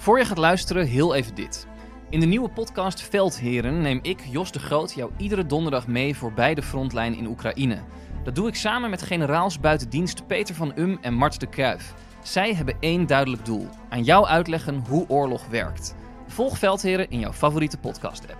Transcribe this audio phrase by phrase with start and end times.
[0.00, 1.66] Voor je gaat luisteren, heel even dit.
[2.10, 6.54] In de nieuwe podcast Veldheren neem ik, Jos de Groot, jou iedere donderdag mee voorbij
[6.54, 7.78] de frontlijn in Oekraïne.
[8.24, 11.94] Dat doe ik samen met generaals buitendienst Peter van Um en Mart de Kruif.
[12.22, 15.94] Zij hebben één duidelijk doel: aan jou uitleggen hoe oorlog werkt.
[16.26, 18.38] Volg Veldheren in jouw favoriete podcast-app.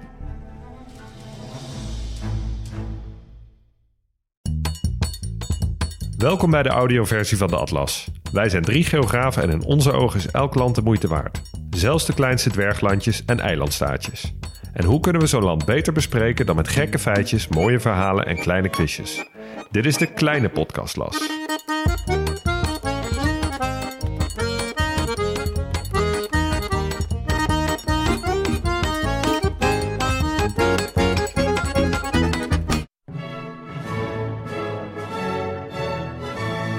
[6.17, 8.09] Welkom bij de audioversie van de Atlas.
[8.33, 11.50] Wij zijn drie geografen en in onze ogen is elk land de moeite waard.
[11.71, 14.33] Zelfs de kleinste dwerglandjes en eilandstaatjes.
[14.73, 18.37] En hoe kunnen we zo'n land beter bespreken dan met gekke feitjes, mooie verhalen en
[18.37, 19.25] kleine quizjes?
[19.71, 21.29] Dit is de kleine podcastlas.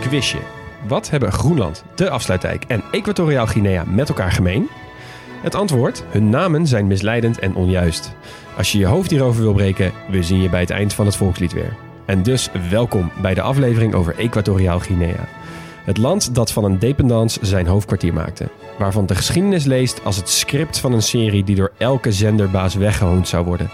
[0.02, 0.61] Quizje.
[0.92, 4.68] Wat hebben Groenland, de Afsluitdijk en Equatoriaal Guinea met elkaar gemeen?
[5.42, 8.16] Het antwoord: hun namen zijn misleidend en onjuist.
[8.58, 11.16] Als je je hoofd hierover wil breken, we zien je bij het eind van het
[11.16, 11.76] volkslied weer.
[12.06, 15.28] En dus welkom bij de aflevering over Equatoriaal Guinea.
[15.86, 18.50] Het land dat van een dependance zijn hoofdkwartier maakte.
[18.78, 23.28] Waarvan de geschiedenis leest als het script van een serie die door elke zenderbaas weggehoond
[23.28, 23.70] zou worden.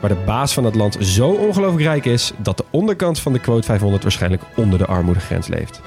[0.00, 3.40] Waar de baas van het land zo ongelooflijk rijk is dat de onderkant van de
[3.40, 5.80] quote 500 waarschijnlijk onder de armoedegrens leeft.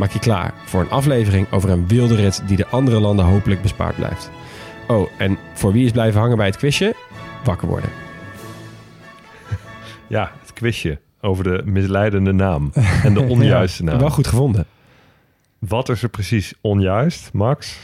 [0.00, 3.62] Maak je klaar voor een aflevering over een wilde rit die de andere landen hopelijk
[3.62, 4.30] bespaard blijft.
[4.88, 6.94] Oh, en voor wie is blijven hangen bij het quizje?
[7.44, 7.90] Wakker worden.
[10.06, 13.98] Ja, het quizje over de misleidende naam en de onjuiste naam.
[13.98, 14.66] Wel goed gevonden.
[15.58, 17.78] Wat is er precies onjuist, Max?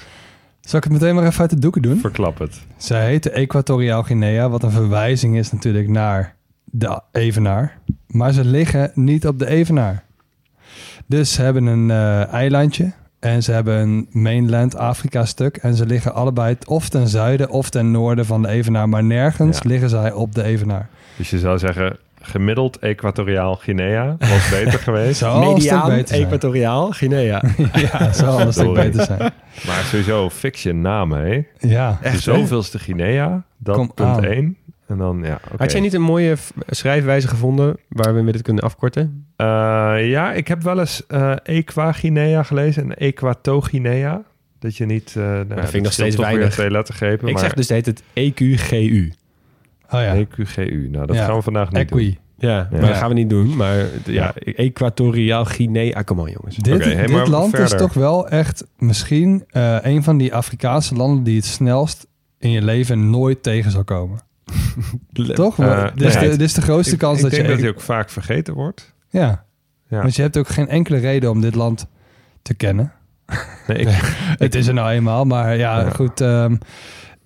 [0.60, 1.98] Zal ik het meteen maar even uit de doeken doen?
[1.98, 2.60] Verklap het.
[2.76, 7.78] Zij heette Equatoriaal Guinea, wat een verwijzing is natuurlijk naar de Evenaar.
[8.06, 10.05] Maar ze liggen niet op de Evenaar.
[11.06, 15.56] Dus ze hebben een eh, eilandje en ze hebben een mainland Afrika stuk.
[15.56, 18.88] En ze liggen allebei of ten zuiden of ten noorden van de Evenaar.
[18.88, 19.68] Maar nergens Ja.
[19.68, 20.88] liggen zij op de Evenaar.
[21.16, 25.18] Dus je zou zeggen, gemiddeld Equatoriaal Guinea was beter geweest.
[25.18, 25.90] Zou Mediaan.
[25.90, 27.42] Equatoriaal, Guinea.
[27.90, 28.90] ja, zou al een stuk Sorry.
[28.90, 29.18] beter zijn.
[29.66, 31.42] Maar sowieso, fix je naam, hè?
[31.58, 34.24] Ja, De zoveelste Guinea, dat Kom punt aan.
[34.24, 34.56] 1.
[34.86, 35.54] En dan, ja, oké.
[35.56, 36.36] Had jij niet een mooie
[36.66, 39.25] schrijfwijze gevonden waar we met het kunnen afkorten?
[39.36, 39.46] Eh,
[40.10, 44.22] ja, ik heb wel eens eh Equa-Guinea gelezen en Equato-Guinea.
[44.58, 45.14] Dat je niet...
[45.16, 46.52] eh nou, vind ik dat nog steeds scheelt toch weer weinig.
[46.54, 47.26] twee lettergrepen.
[47.28, 49.12] Ik maar zeg dus heet het EQGU.
[49.90, 50.14] oh ja.
[50.14, 50.88] EQGU.
[50.90, 51.24] Nou, dat Ja.
[51.24, 51.98] gaan we vandaag niet doen.
[51.98, 52.18] Equi.
[52.38, 52.68] Ja, Ja.
[52.70, 53.56] maar dat gaan we niet doen.
[53.56, 54.34] Maar ja.
[54.34, 56.02] Equatoriaal Guinea.
[56.02, 56.56] Kom on jongens.
[56.56, 57.74] Dit, hey, dit land verder.
[57.74, 62.06] is toch wel echt misschien eh, een van die Afrikaanse landen die het snelst
[62.38, 64.18] in je leven nooit tegen zal komen.
[65.34, 65.56] Toch?
[65.56, 66.28] Dit, is de, nee.
[66.28, 67.48] dit is de grootste Ik, kans ik dat denk je...
[67.50, 68.94] dat hij ook vaak vergeten wordt.
[69.10, 69.44] Ja.
[69.88, 70.00] Ja.
[70.00, 71.86] want je hebt ook geen enkele reden om dit land
[72.42, 72.92] te kennen.
[73.66, 73.88] Nee, ik,
[74.44, 75.90] Het is er nou eenmaal, maar ja, Ja.
[75.90, 76.20] goed.
[76.20, 76.56] ehm,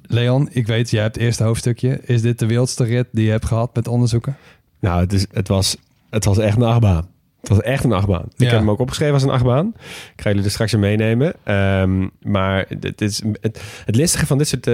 [0.02, 2.00] Leon, ik weet, jij hebt het eerste hoofdstukje.
[2.02, 4.36] Is dit de wildste rit die je hebt gehad met onderzoeken?
[4.80, 5.76] Nou, het, is, het, was,
[6.10, 7.08] het was echt een achtbaan.
[7.40, 8.22] Het was echt een achtbaan.
[8.24, 8.46] Ik Ja.
[8.46, 9.72] heb hem ook opgeschreven als een achtbaan.
[10.16, 11.34] Ik ga jullie er straks in meenemen.
[11.44, 14.66] Ehm, maar het, is, het, het listige van dit soort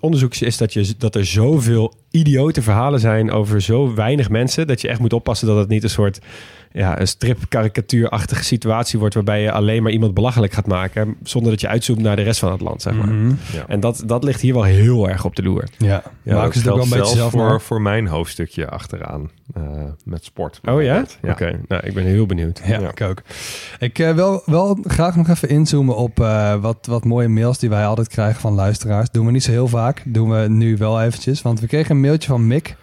[0.00, 4.66] onderzoekjes is dat, je, dat er zoveel idiote verhalen zijn over zo weinig mensen.
[4.66, 6.18] Dat je echt moet oppassen dat het niet een soort
[6.72, 9.14] ja, een strip-karikatuurachtige situatie wordt.
[9.14, 11.16] Waarbij je alleen maar iemand belachelijk gaat maken.
[11.22, 13.08] Zonder dat je uitzoomt naar de rest van het land, zeg maar.
[13.08, 13.34] Mhm.
[13.52, 13.64] ja.
[13.68, 15.64] En dat, dat ligt hier wel heel erg op de loer.
[15.78, 18.68] Ja, Ja, maken ze het ook wel een beetje zelfs zelf voor, voor mijn hoofdstukje
[18.68, 19.30] achteraan.
[19.54, 19.62] eh,
[20.04, 20.60] met sport.
[20.64, 21.04] Oh ja?
[21.22, 22.60] Oké, nou ik ben heel benieuwd.
[22.64, 22.88] Ja, Ja.
[22.88, 23.22] ik ook.
[23.78, 27.68] Ik eh, wil wel graag nog even inzoomen op eh, wat, wat mooie mails die
[27.70, 29.10] wij altijd krijgen van luisteraars.
[29.10, 30.02] Doen we niet zo heel vaak.
[30.06, 31.42] Doen we nu wel eventjes.
[31.42, 32.76] Want we kregen een mailtje van Mick.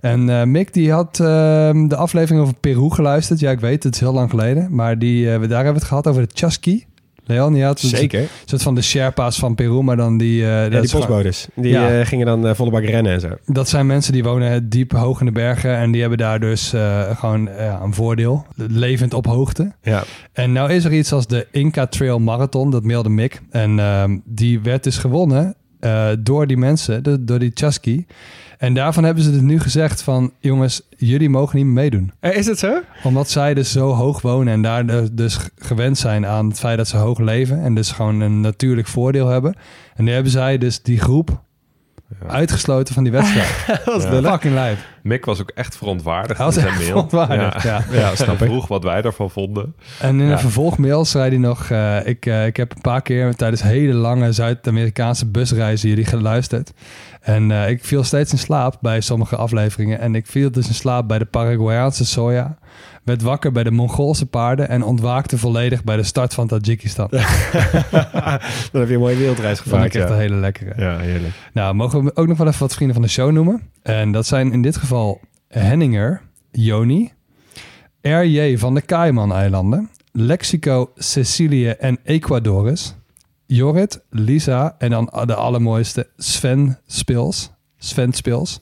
[0.00, 3.40] En eh, Mick die had ehm, de aflevering over Peru geluisterd.
[3.40, 4.74] Ja, ik weet, het is heel lang geleden.
[4.74, 6.86] Maar die, eh, we, daar hebben we het gehad over de Chasqui.
[7.24, 8.28] Leon, die had een Zeker.
[8.44, 10.42] soort van de Sherpa's van Peru, maar dan die...
[10.42, 11.48] dat Ja, die postbodes.
[11.54, 12.04] Die Ja.
[12.04, 13.28] gingen dan volle bak rennen en zo.
[13.46, 15.76] Dat zijn mensen die wonen diep hoog in de bergen.
[15.76, 16.74] En die hebben daar dus
[17.14, 18.46] gewoon ja, een voordeel.
[18.54, 19.72] Levend op hoogte.
[19.82, 20.04] Ja.
[20.32, 23.40] En nou is er iets als de Inca Trail Marathon, dat mailde Mick.
[23.50, 28.04] En ehm, die werd dus gewonnen eh, door die mensen, de- door die Chasky.
[28.58, 30.32] En daarvan hebben ze het nu gezegd van...
[30.38, 32.12] jongens, jullie mogen niet meer meedoen.
[32.20, 32.80] Eh, is het zo?
[33.02, 36.76] Omdat zij dus zo hoog wonen en daar dus g- gewend zijn aan het feit
[36.76, 37.62] dat ze hoog leven...
[37.62, 39.54] en dus gewoon een natuurlijk voordeel hebben.
[39.94, 41.42] En nu hebben zij dus die groep
[42.20, 42.26] Ja.
[42.28, 43.48] uitgesloten van die wedstrijd.
[43.84, 44.22] dat is Ja.
[44.30, 44.78] Fucking lijp.
[45.02, 46.92] Mick was ook echt verontwaardigd Hij was in zijn echt mail.
[47.08, 47.82] verontwaardigd, ja.
[47.90, 48.52] Ja, snap Hij ik.
[48.52, 49.74] vroeg wat wij ervan vonden.
[50.00, 50.32] En in Ja.
[50.32, 51.70] een vervolgmail zei hij nog...
[51.70, 56.72] eh, ik, eh, ik heb een paar keer tijdens hele lange Zuid-Amerikaanse busreizen jullie geluisterd.
[57.20, 60.00] En eh, ik viel steeds in slaap bij sommige afleveringen.
[60.00, 62.58] En ik viel dus in slaap bij de Paraguayaanse soja.
[63.08, 67.08] Werd wakker bij de Mongoolse paarden en ontwaakte volledig bij de start van Tajikistan.
[68.72, 69.94] Dan heb je een mooie wereldreis ik gemaakt.
[69.94, 70.14] echt Ja.
[70.14, 70.72] een hele lekkere.
[70.76, 71.34] ja, heerlijk.
[71.52, 73.62] Nou, mogen we ook nog wel even wat vrienden van de show noemen.
[73.82, 76.20] En dat zijn in dit geval Henninger,
[76.50, 77.12] Joni,
[78.00, 78.56] R.J.
[78.58, 82.94] van de Cayman-eilanden, Lexico, Cecilië en Ecuadorus,
[83.46, 87.50] Jorrit, Lisa en dan de allermooiste Sven Spils.
[87.78, 88.60] Sven Spils.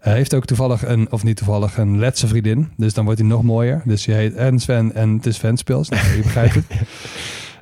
[0.00, 2.68] Hij heeft ook toevallig een, of niet toevallig, een letse vriendin.
[2.76, 3.82] Dus dan wordt hij nog mooier.
[3.84, 5.88] Dus je heet en Sven en het is Sven Spils.
[5.88, 6.64] Nou, je begrijpt het.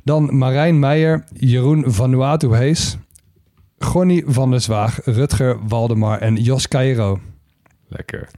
[0.05, 2.97] Dan Marijn Meijer, Jeroen Vanuatu Hees,
[3.79, 7.21] Gonnie van der Zwaag, Rutger Waldemar en Jos Cairo.
[7.89, 8.29] Lekker.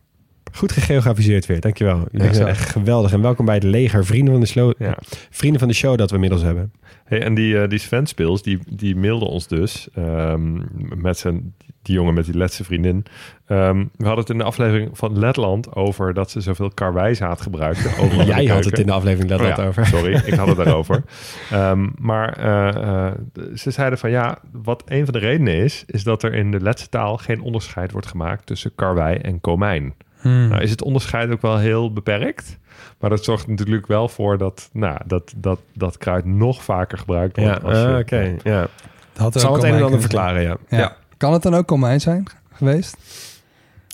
[0.52, 1.96] Goed gegeografiseerd weer, dankjewel.
[2.10, 2.52] Jullie Ja, zijn zo.
[2.52, 3.12] echt geweldig.
[3.12, 4.98] En welkom bij het leger vrienden van de, show, Ja.
[5.30, 6.72] vrienden van de show dat we inmiddels hebben.
[7.04, 10.58] Hey, en die, eh, die Sven Spils, die, die mailde ons dus ehm,
[11.02, 13.04] met zijn, die jongen met die letse vriendin.
[13.46, 17.90] Ehm, we hadden het in de aflevering van Letland over dat ze zoveel karwijzaad gebruikten.
[18.26, 19.86] Jij had het in de aflevering dat Oh ja, over.
[19.86, 21.02] Sorry, ik had het daarover.
[21.50, 23.12] Ehm, maar eh, eh,
[23.54, 26.60] ze zeiden van ja, wat een van de redenen is, is dat er in de
[26.60, 29.94] letse taal geen onderscheid wordt gemaakt tussen karwei en komijn.
[30.22, 32.58] Nou is het onderscheid ook wel heel beperkt.
[32.98, 37.36] Maar dat zorgt natuurlijk wel voor dat, nou, dat, dat, dat kruid nog vaker gebruikt
[37.36, 37.64] wordt.
[37.64, 38.36] Ja, oké.
[38.42, 38.66] Ja.
[39.12, 40.56] Dat Het zal het een en ander verklaren, ja.
[40.68, 40.96] Ja.
[41.20, 42.96] Kan het dan ook komijn zijn geweest?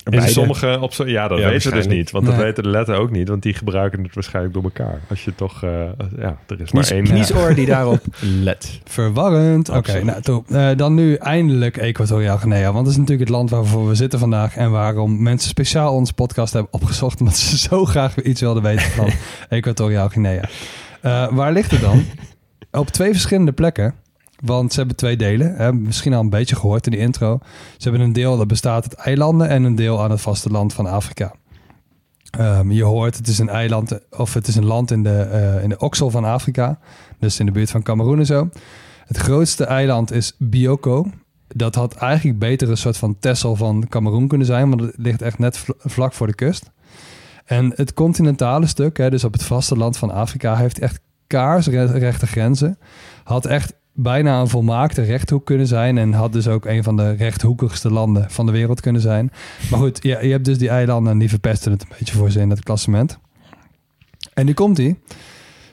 [0.05, 2.11] In sommige op zo, ja, dat Ja, weten we dus niet.
[2.11, 3.28] Want dat weten de letten ook niet.
[3.28, 5.00] Want die gebruiken het waarschijnlijk door elkaar.
[5.08, 5.70] Als je toch, eh,
[6.19, 7.05] ja, er is maar één.
[7.05, 8.81] kniesoor die daarop let.
[8.84, 9.69] Verwarrend.
[9.69, 10.50] Oké, nou top.
[10.50, 12.73] Eh, dan nu eindelijk Equatoriaal Guinea.
[12.73, 14.56] Want dat is natuurlijk het land waarvoor we zitten vandaag.
[14.56, 17.20] En waarom mensen speciaal onze podcast hebben opgezocht.
[17.20, 19.11] Omdat ze zo graag iets wilden weten van
[19.58, 20.43] Equatoriaal Guinea.
[21.00, 22.05] Eh, waar ligt het dan?
[22.81, 23.94] Op twee verschillende plekken.
[24.44, 25.55] Want ze hebben twee delen.
[25.56, 27.38] Hè, misschien al een beetje gehoord in de intro.
[27.77, 30.87] Ze hebben een deel dat bestaat uit eilanden en een deel aan het vasteland van
[30.87, 31.35] Afrika.
[32.31, 35.62] Ehm, je hoort, het is een eiland of het is een land in de, eh,
[35.62, 36.79] in de oksel van Afrika.
[37.19, 38.49] Dus in de buurt van Cameroen en zo.
[39.06, 41.06] Het grootste eiland is Bioko.
[41.49, 45.23] Dat had eigenlijk beter een soort van Texel van Cameroen kunnen zijn, want het ligt
[45.23, 46.71] echt net vl- vlak voor de kust.
[47.44, 52.79] En het continentale stuk, hè, dus op het vasteland van Afrika, heeft echt kaarsrechte grenzen.
[53.25, 57.10] Had echt bijna een volmaakte rechthoek kunnen zijn en had dus ook een van de
[57.10, 59.32] rechthoekigste landen van de wereld kunnen zijn.
[59.70, 62.31] Maar goed, ja, je hebt dus die eilanden en die verpesten het een beetje voor
[62.31, 63.19] ze in het klassement.
[64.34, 64.98] En nu komt hij.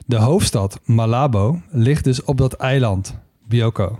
[0.06, 3.18] De hoofdstad Malabo ligt dus op dat eiland,
[3.48, 3.98] Bioko.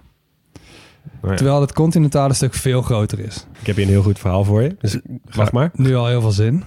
[1.20, 1.36] Oh ja.
[1.36, 3.46] Terwijl het continentale stuk veel groter is.
[3.60, 4.76] Ik heb hier een heel goed verhaal voor je.
[4.80, 4.98] Dus
[5.34, 5.70] wacht maar.
[5.74, 6.62] Nu al heel veel zin.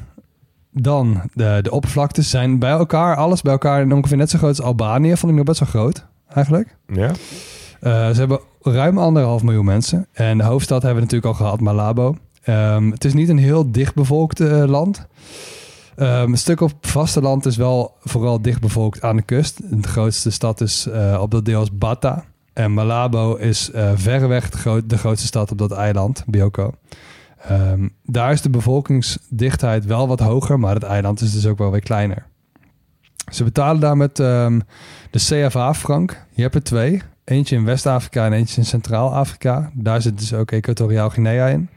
[0.72, 4.62] Dan de, de oppervlaktes zijn bij elkaar, alles bij elkaar ongeveer net zo groot als
[4.62, 5.16] Albanië.
[5.16, 6.76] Vond ik nog best wel groot, eigenlijk.
[6.88, 7.12] Ja?
[7.80, 10.08] Eh, ze hebben ruim anderhalf miljoen mensen.
[10.12, 12.16] En de hoofdstad hebben we natuurlijk al gehad, Malabo.
[12.44, 15.08] Ehm, het is niet een heel dichtbevolkt eh, land.
[15.96, 19.82] Ehm, een stuk op vasteland is wel vooral dichtbevolkt aan de kust.
[19.82, 22.24] De grootste stad is eh, op dat deel is Bata.
[22.54, 26.74] En Malabo is verreweg de, groot- de grootste stad op dat eiland, Bioko.
[27.42, 31.72] Ehm, daar is de bevolkingsdichtheid wel wat hoger, maar het eiland is dus ook wel
[31.72, 32.26] weer kleiner.
[33.32, 34.60] Ze betalen daar met ehm,
[35.12, 36.26] de CFA-frank.
[36.32, 37.02] Je hebt er twee.
[37.24, 39.72] Eentje in West-Afrika en eentje in Centraal-Afrika.
[39.74, 41.70] Daar zit dus ook Equatoriaal Guinea in.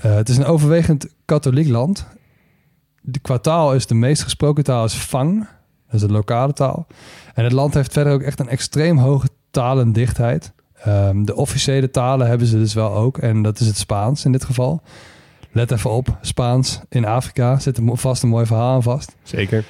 [0.00, 2.06] Eh, het is een overwegend katholiek land.
[3.00, 5.38] De qua taal is de meest gesproken taal is Fang.
[5.86, 6.86] Dat is de lokale taal.
[7.34, 10.52] En het land heeft verder ook echt een extreem hoge talendichtheid.
[10.74, 13.18] Ehm, de officiële talen hebben ze dus wel ook.
[13.18, 14.82] En dat is het Spaans in dit geval.
[15.52, 19.16] Let even op, Spaans in Afrika zit er vast een mooi verhaal aan vast.
[19.22, 19.64] Zeker.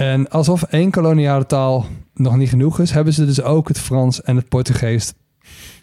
[0.00, 4.22] En alsof één koloniale taal nog niet genoeg is, hebben ze dus ook het Frans
[4.22, 5.12] en het Portugees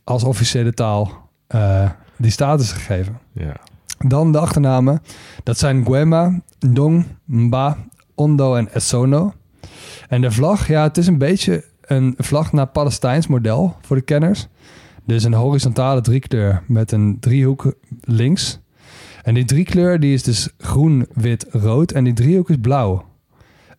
[0.03, 3.19] als officiële taal eh, die status gegeven.
[3.31, 3.55] Ja.
[3.97, 5.01] Dan de achternamen.
[5.43, 7.77] Dat zijn Guema, Ndong, Mba,
[8.15, 9.33] Ondo en Essono.
[10.07, 14.01] En de vlag, ja, het is een beetje een vlag naar Palestijns model voor de
[14.01, 14.47] kenners.
[15.05, 18.59] Dus een horizontale driekleur met een driehoek links.
[19.23, 21.91] En die driekleur die is dus groen, wit, rood.
[21.91, 23.06] En die driehoek is blauw.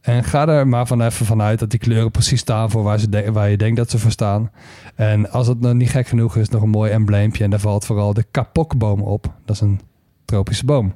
[0.00, 3.08] En ga er maar van even vanuit dat die kleuren precies staan voor waar, ze
[3.08, 4.50] de- waar je denkt dat ze voor staan.
[4.94, 7.44] En als het nog niet gek genoeg is, nog een mooi embleempje.
[7.44, 9.32] En daar valt vooral de kapokboom op.
[9.44, 9.80] Dat is een
[10.24, 10.94] tropische boom.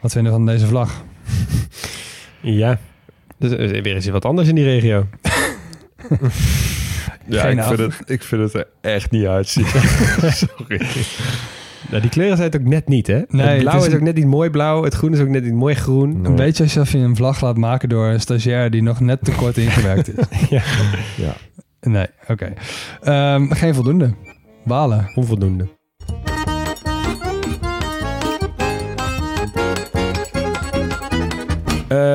[0.00, 0.90] Wat vinden we van deze vlag?
[2.40, 2.78] Ja.
[3.38, 5.06] Dus is weer eens wat anders in die regio.
[7.30, 9.66] Ja, Geen ik vind, het, ik vind het er echt niet uitzien.
[10.56, 10.86] Sorry.
[11.88, 13.20] Nou, die kleuren zijn het ook net niet, hè?
[13.28, 14.84] Nee, het het blauw is ook net niet mooi blauw.
[14.84, 16.24] Het groen is ook net niet mooi groen.
[16.24, 19.32] Een beetje alsof je een vlag laat maken door een stagiair die nog net te
[19.32, 20.48] kort ingewerkt is.
[20.48, 20.62] Ja.
[21.16, 21.34] Ja.
[21.80, 22.52] Nee, oké.
[23.02, 24.14] Ehm, geen voldoende.
[24.64, 25.10] Balen.
[25.14, 25.68] Onvoldoende.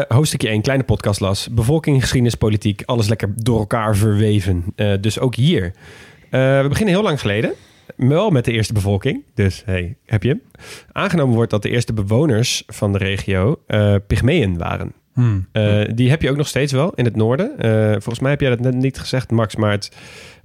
[0.07, 1.47] hoofdstukje 1, kleine podcast las.
[1.51, 4.63] Bevolking, geschiedenis, politiek, alles lekker door elkaar verweven.
[4.75, 5.73] Eh, dus ook hier.
[6.29, 7.53] Eh, we beginnen heel lang geleden.
[7.95, 9.23] Wel met de eerste bevolking.
[9.33, 10.41] Dus hey, heb je hem?
[10.91, 14.93] Aangenomen wordt dat de eerste bewoners van de regio eh Pygmeeën waren.
[15.13, 15.47] Hmm.
[15.51, 17.59] Eh, die heb je ook nog steeds wel in het noorden.
[17.59, 19.55] Eh, volgens mij heb jij dat net niet gezegd, Max.
[19.55, 19.91] Maar het,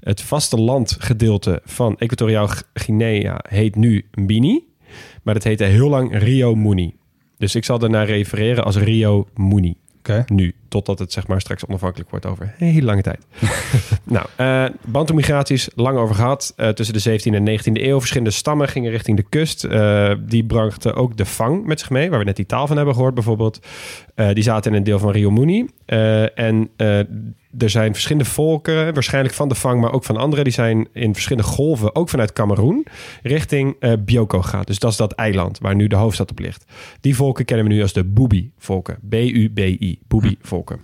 [0.00, 4.64] het vastelandgedeelte van Equatoriaal Guinea heet nu Mbini.
[5.23, 6.97] Maar dat heette heel lang Rio Muni.
[7.38, 9.76] Dus ik zal ernaar refereren als Rio Muni.
[9.99, 10.25] Oké.
[10.26, 13.26] Nu, totdat het zeg maar straks onafhankelijk wordt over een hele lange tijd.
[14.05, 14.26] nou,
[14.87, 16.52] Bantu-migraties, lang over gehad.
[16.57, 17.99] Eh, tussen de 17e en 19e eeuw.
[17.99, 19.64] Verschillende stammen gingen richting de kust.
[19.64, 22.76] Eh, die brachten ook de Fang met zich mee, waar we net die taal van
[22.76, 23.67] hebben gehoord bijvoorbeeld.
[24.33, 25.69] Die zaten in een deel van Rio Muni.
[26.35, 26.71] En
[27.59, 30.45] er zijn verschillende volken, waarschijnlijk van de Fang, maar ook van anderen.
[30.45, 32.87] Die zijn in verschillende golven, ook vanuit Cameroen,
[33.23, 34.62] richting eh Bioko gegaan.
[34.64, 36.64] Dus dat is dat eiland waar nu de hoofdstad op ligt.
[37.00, 38.99] Die volken kennen we nu als de Bubi-volken.
[39.09, 40.81] B-U-B-I, Bubi-volken.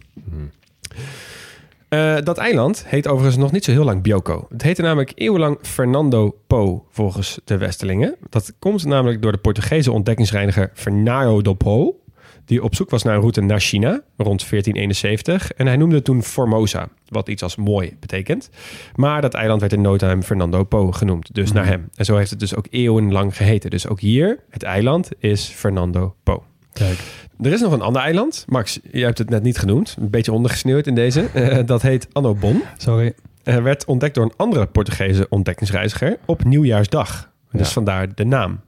[1.89, 4.47] Eh, dat eiland heet overigens nog niet zo heel lang Bioko.
[4.51, 8.17] Het heette namelijk eeuwenlang Fernando Po, volgens de Westelingen.
[8.29, 11.99] Dat komt namelijk door de Portugese ontdekkingsreiniger Fernando do Po,
[12.45, 15.53] die op zoek was naar een route naar China rond 1471.
[15.53, 18.51] En hij noemde het toen Formosa, wat iets als mooi betekent.
[18.95, 21.89] Maar dat eiland werd in no Fernando Po genoemd, dus naar hem.
[21.95, 23.71] En zo heeft het dus ook eeuwenlang geheten.
[23.71, 26.43] Dus ook hier, het eiland is Fernando Po.
[26.73, 26.99] Kijk.
[27.41, 28.45] Er is nog een ander eiland.
[28.49, 29.97] Max, je hebt het net niet genoemd.
[30.01, 31.23] Een beetje ondergesneeuwd in deze.
[31.35, 32.63] Eh, dat heet Annobon.
[32.77, 33.15] Sorry.
[33.45, 37.31] Uh, werd ontdekt door een andere Portugese ontdekkingsreiziger op nieuwjaarsdag.
[37.51, 37.73] Dus Ja.
[37.73, 38.61] vandaar de naam.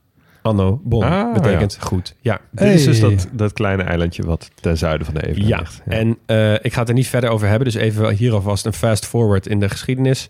[0.46, 2.14] Anno Bon Ah, betekent goed.
[2.20, 2.40] Ja.
[2.50, 5.82] Dit is dus dat, dat kleine eilandje wat ten zuiden van de Evenaar Ja, ligt.
[5.86, 7.64] en eh, ik ga het er niet verder over hebben.
[7.64, 10.28] Dus even hier alvast een fast forward in de geschiedenis.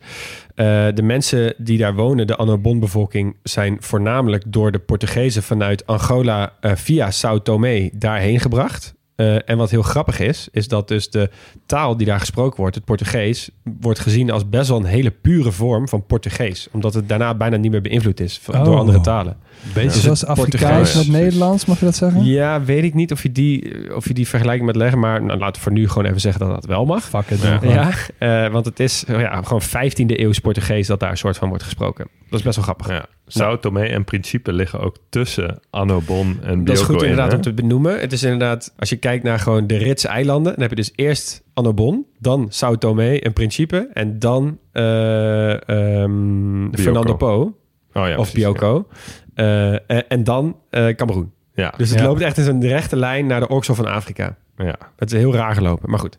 [0.55, 6.53] Eh, de mensen die daar wonen, de Annobon-bevolking, zijn voornamelijk door de Portugezen vanuit Angola
[6.61, 8.95] eh, via Sao Tomé daarheen gebracht.
[9.17, 11.31] Eh, en wat heel grappig is, is dat dus de
[11.67, 15.53] taal die daar gesproken wordt, het Portugees, wordt gezien als best wel een hele pure
[15.53, 16.69] vorm van Portugees.
[16.73, 18.79] Omdat het daarna bijna niet meer beïnvloed is van- door Oh.
[18.81, 19.37] andere talen.
[19.75, 21.09] Beetje Dus zoals het Afrikaans met.
[21.09, 22.25] Nederlands, mag je dat zeggen?
[22.25, 25.39] Ja, weet ik niet of je die, of je die vergelijking met leggen, maar nou,
[25.39, 27.05] laten we voor nu gewoon even zeggen dat dat wel mag.
[27.05, 27.41] Fuck it.
[27.63, 31.37] Ja, eh, want het is oh ja, gewoon 15e eeuws Portugees dat daar een soort
[31.39, 32.09] van wordt gesproken.
[32.31, 32.89] Dat is best wel grappig.
[32.89, 33.07] Ja.
[33.27, 37.31] Sao Tomé en Principe liggen ook tussen Annobon en Bioko Dat is goed in, inderdaad
[37.31, 37.37] hè?
[37.37, 38.01] om te benoemen.
[38.01, 40.93] Het is inderdaad, als je kijkt naar gewoon de Ritse eilanden, dan heb je dus
[40.95, 47.57] eerst Annobon, dan Sao Tomé en Principe en dan eh, ehm, Fernando Po
[47.93, 48.87] Oh, ja, of precies, Bioko.
[49.35, 51.33] Eh, en, en dan eh Cameroen.
[51.55, 52.05] Ja, Dus het Ja.
[52.07, 54.37] loopt echt in een rechte lijn naar de Oksel van Afrika.
[54.57, 54.65] ja.
[54.65, 54.75] ja.
[54.97, 56.17] Het is heel raar gelopen, maar goed.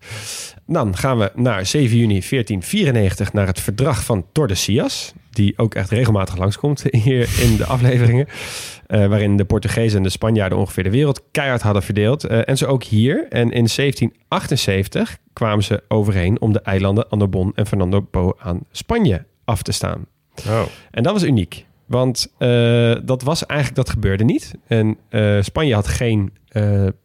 [0.66, 5.14] Dan gaan we naar 7 juni 1494 naar het verdrag van Tordesillas.
[5.38, 8.27] Die ook echt regelmatig langskomt hier in de afleveringen.
[8.88, 12.24] eh, waarin de Portugezen en de Spanjaarden ongeveer de wereld keihard hadden verdeeld.
[12.24, 13.25] Eh, en zo ook hier.
[13.29, 19.25] En in 1778 kwamen ze overeen om de eilanden Annobon en Fernando Po aan Spanje
[19.46, 20.06] af te staan.
[20.48, 21.65] Oh, En dat was uniek.
[21.86, 24.53] Want eh, dat was eigenlijk, dat gebeurde niet.
[24.67, 24.98] En
[25.41, 26.34] Spanje had geen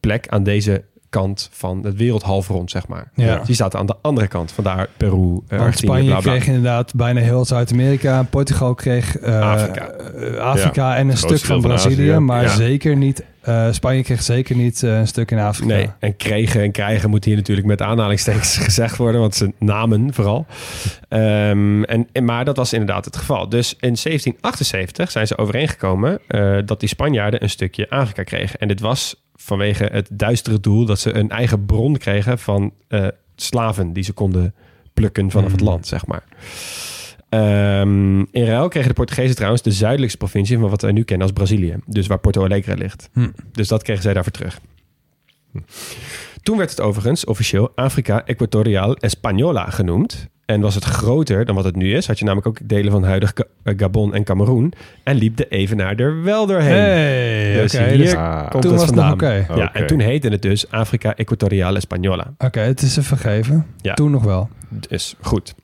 [0.00, 3.10] plek aan deze kant van het wereldhalfrond, zeg maar.
[3.14, 3.36] Ja.
[3.36, 4.52] Dus die zaten aan de andere kant.
[4.52, 6.30] Vandaar Peru, eh, Argentinië, Spanje bla, bla.
[6.32, 8.22] kreeg inderdaad bijna heel Zuid-Amerika.
[8.30, 10.92] Portugal kreeg eh, Afrika.
[10.94, 12.10] eh, en een stuk van Brazilië.
[12.10, 12.18] Azië.
[12.18, 12.48] Maar Ja.
[12.48, 13.24] zeker niet...
[13.40, 15.74] eh, Spanje kreeg zeker niet een stuk in Afrika.
[15.74, 20.14] Nee, en kregen en krijgen moet hier natuurlijk met aanhalingstekens gezegd worden, want ze namen
[20.14, 20.46] vooral.
[21.08, 23.48] Ehm, en, en, maar dat was inderdaad het geval.
[23.48, 28.58] Dus in 1778 zijn ze overeengekomen eh, dat die Spanjaarden een stukje Afrika kregen.
[28.58, 33.06] En dit was vanwege het duistere doel dat ze een eigen bron kregen van eh,
[33.36, 34.54] slaven die ze konden
[34.94, 35.66] plukken vanaf het Mm.
[35.66, 36.24] land, zeg maar.
[37.28, 41.26] Ehm, in ruil kregen de Portugezen trouwens de zuidelijkste provincie van wat wij nu kennen
[41.26, 41.76] als Brazilië.
[41.86, 43.08] Dus waar Porto Alegre ligt.
[43.12, 43.28] Hm.
[43.52, 44.60] Dus dat kregen zij daarvoor terug.
[46.42, 50.28] Toen werd het overigens officieel Afrika Equatorial Española genoemd.
[50.44, 52.06] En was het groter dan wat het nu is.
[52.06, 53.32] Had je namelijk ook delen van huidig
[53.62, 54.72] eh, Gabon en Cameroen.
[55.02, 56.72] En liep de Evenaar er wel doorheen.
[56.72, 57.84] Hey, Dus oké.
[57.88, 59.30] hier dus- Ah, komt toen het was het nog vandaan.
[59.44, 59.54] oké.
[59.54, 59.78] Ja, Oké.
[59.78, 62.26] en toen heette het dus Afrika Equatorial Española.
[62.38, 63.66] Oké, het is ze vergeven.
[63.80, 63.94] Ja.
[63.94, 64.48] Toen nog wel.
[64.88, 65.54] Dus goed.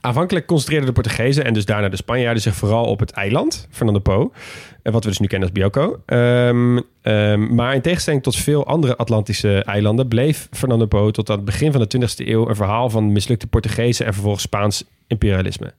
[0.00, 4.00] Aanvankelijk concentreerden de Portugezen en dus daarna de Spanjaarden zich vooral op het eiland, Fernando
[4.00, 4.32] Po.
[4.92, 6.02] Wat we dus nu kennen als Bioko.
[6.06, 11.36] Ehm, ehm, maar in tegenstelling tot veel andere Atlantische eilanden bleef Fernando Po tot aan
[11.36, 15.74] het begin van de 20e eeuw een verhaal van mislukte Portugezen en vervolgens Spaans imperialisme.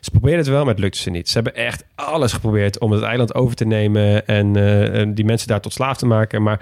[0.00, 1.28] Ze probeerden het wel, maar het lukte ze niet.
[1.28, 5.24] Ze hebben echt alles geprobeerd om het eiland over te nemen en eh, en die
[5.24, 6.42] mensen daar tot slaaf te maken.
[6.42, 6.60] Maar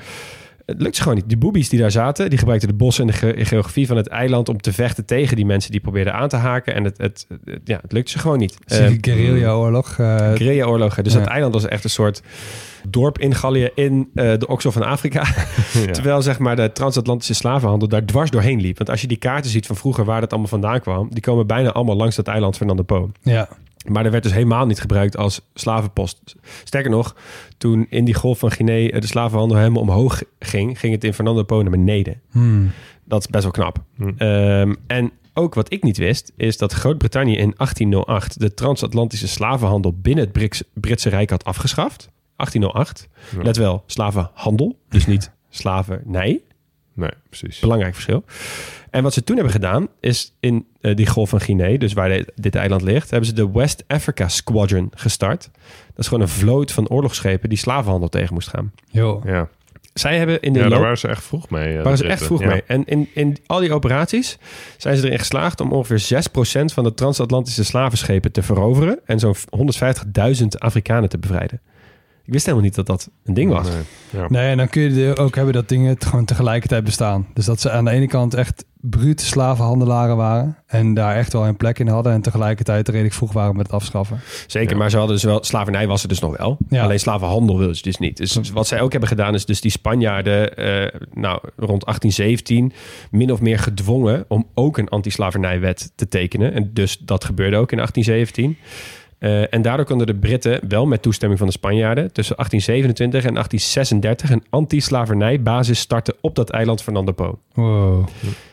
[0.68, 1.28] het lukt ze gewoon niet.
[1.28, 4.06] Die boobies die daar zaten, die gebruikten de bossen en de ge- geografie van het
[4.08, 6.74] eiland om te vechten tegen die mensen die probeerden aan te haken.
[6.74, 8.56] En het, het, het- ja, het lukte ze gewoon niet.
[8.66, 9.98] Die guerrilla-oorlog.
[9.98, 11.04] eh, Guerrilla-oorlogen.
[11.04, 11.18] Dus Ja.
[11.18, 12.22] dat eiland was echt een soort
[12.88, 15.22] dorp in Gallië in eh, de oksel van Afrika.
[15.86, 15.90] Ja.
[15.92, 18.78] Terwijl zeg maar de transatlantische slavenhandel daar dwars doorheen liep.
[18.78, 21.46] Want als je die kaarten ziet van vroeger waar dat allemaal vandaan kwam, die komen
[21.46, 23.10] bijna allemaal langs dat eiland Fernando Po.
[23.22, 23.48] ja.
[23.88, 26.34] Maar er werd dus helemaal niet gebruikt als slavenpost.
[26.64, 27.16] Sterker nog,
[27.58, 31.14] toen in die golf van Guinea eh, de slavenhandel helemaal omhoog ging, ging het in
[31.14, 32.20] Fernando Po naar beneden.
[32.30, 32.70] Hmm.
[33.04, 33.78] Dat is best wel knap.
[33.96, 34.10] Hm.
[34.16, 39.92] Ehm, en ook wat ik niet wist, is dat Groot-Brittannië in 1808 de transatlantische slavenhandel
[40.02, 42.10] binnen het Brits- Britse Rijk had afgeschaft.
[42.36, 43.08] 1808.
[43.36, 43.42] Ja.
[43.42, 46.40] Let wel, slavenhandel, dus niet slavernij.
[46.94, 47.58] Nee, precies.
[47.58, 48.24] Belangrijk verschil.
[48.90, 52.08] En wat ze toen hebben gedaan, is in eh, die golf van Guinea, dus waar
[52.08, 55.50] dit, dit eiland ligt, hebben ze de West Africa Squadron gestart.
[55.86, 58.72] Dat is gewoon een vloot van oorlogsschepen die slavenhandel tegen moest gaan.
[58.90, 59.48] Ja,
[59.94, 61.76] Zij hebben in de ja daar loop- waren ze echt vroeg mee.
[61.76, 62.26] eh, waren ze echt Britten.
[62.26, 62.46] vroeg Ja.
[62.48, 62.62] mee.
[62.66, 64.38] En in, in al die operaties
[64.76, 69.34] zijn ze erin geslaagd om ongeveer 6% van de transatlantische slavenschepen te veroveren en zo'n
[69.50, 71.60] 150.000 Afrikanen te bevrijden.
[72.24, 73.68] Ik wist helemaal niet dat dat een ding was.
[73.68, 73.82] Nee.
[74.10, 74.26] Ja.
[74.28, 77.26] Nee, en dan kun je ook hebben dat dingen gewoon tegelijkertijd bestaan.
[77.34, 80.56] Dus dat ze aan de ene kant echt brute slavenhandelaren waren.
[80.66, 82.12] En daar echt wel een plek in hadden.
[82.12, 84.20] En tegelijkertijd redelijk vroeg waren met het afschaffen.
[84.46, 84.76] Zeker, Ja.
[84.78, 85.44] maar ze hadden dus wel...
[85.44, 86.56] Slavernij was er dus nog wel.
[86.68, 86.82] Ja.
[86.82, 88.16] Alleen slavenhandel wilden ze dus niet.
[88.16, 90.56] Dus wat zij ook hebben gedaan is dus die Spanjaarden...
[90.56, 92.72] eh, nou, rond 1817
[93.10, 94.24] min of meer gedwongen...
[94.28, 96.52] om ook een anti-slavernijwet te tekenen.
[96.54, 98.56] En dus dat gebeurde ook in 1817.
[99.18, 102.12] Eh, en daardoor konden de Britten wel met toestemming van de Spanjaarden...
[102.12, 106.14] tussen 1827 en 1836 een anti-slavernijbasis starten...
[106.20, 107.38] op dat eiland Fernando Po.
[107.54, 108.08] Wow.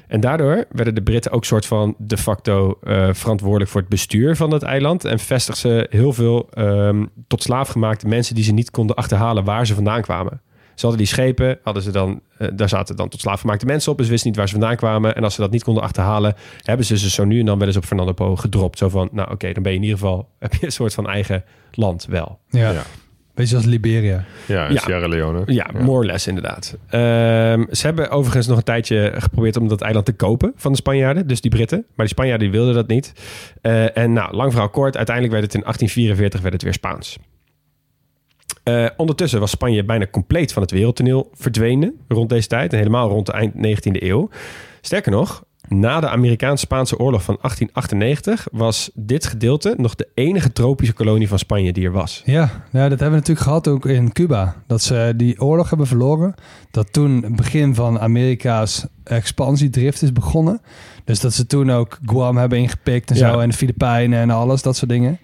[0.07, 4.35] En daardoor werden de Britten ook soort van de facto eh, verantwoordelijk voor het bestuur
[4.35, 5.05] van dat eiland.
[5.05, 9.43] En vestigden ze heel veel ehm, tot slaaf gemaakte mensen die ze niet konden achterhalen
[9.43, 10.41] waar ze vandaan kwamen.
[10.75, 13.91] Ze hadden die schepen, hadden ze dan, eh, daar zaten dan tot slaaf gemaakte mensen
[13.91, 13.97] op.
[13.97, 15.15] Dus ze wisten niet waar ze vandaan kwamen.
[15.15, 17.67] En als ze dat niet konden achterhalen, hebben ze ze zo nu en dan wel
[17.67, 18.77] eens op Fernando Po gedropt.
[18.77, 21.07] Zo van, nou oké, dan ben je in ieder geval, heb je een soort van
[21.09, 22.39] eigen land wel.
[22.49, 22.71] Ja.
[22.71, 22.83] Ja.
[23.33, 24.23] Beetje als Liberia.
[24.45, 24.79] Ja, Ja.
[24.79, 25.41] Sierra Leone.
[25.45, 26.77] Ja, more or less inderdaad.
[26.89, 30.77] Ehm, ze hebben overigens nog een tijdje geprobeerd om dat eiland te kopen van de
[30.77, 31.77] Spanjaarden, dus die Britten.
[31.77, 33.13] Maar die Spanjaarden die wilden dat niet.
[33.61, 37.17] Eh, en nou, lang verhaal kort, uiteindelijk werd het in 1844 werd het weer Spaans.
[38.65, 42.71] Eh, ondertussen was Spanje bijna compleet van het wereldtoneel verdwenen rond deze tijd.
[42.71, 44.29] En helemaal rond de eind 19e eeuw.
[44.81, 50.93] Sterker nog, na de Amerikaans-Spaanse oorlog van 1898 was dit gedeelte nog de enige tropische
[50.93, 52.21] kolonie van Spanje die er was.
[52.25, 54.55] Ja, nou, dat hebben we natuurlijk gehad ook in Cuba.
[54.67, 56.33] Dat ze die oorlog hebben verloren.
[56.71, 60.61] Dat toen het begin van Amerika's expansiedrift is begonnen.
[61.03, 63.31] Dus dat ze toen ook Guam hebben ingepikt en Ja.
[63.33, 63.39] zo.
[63.39, 65.19] En de Filipijnen en alles, dat soort dingen.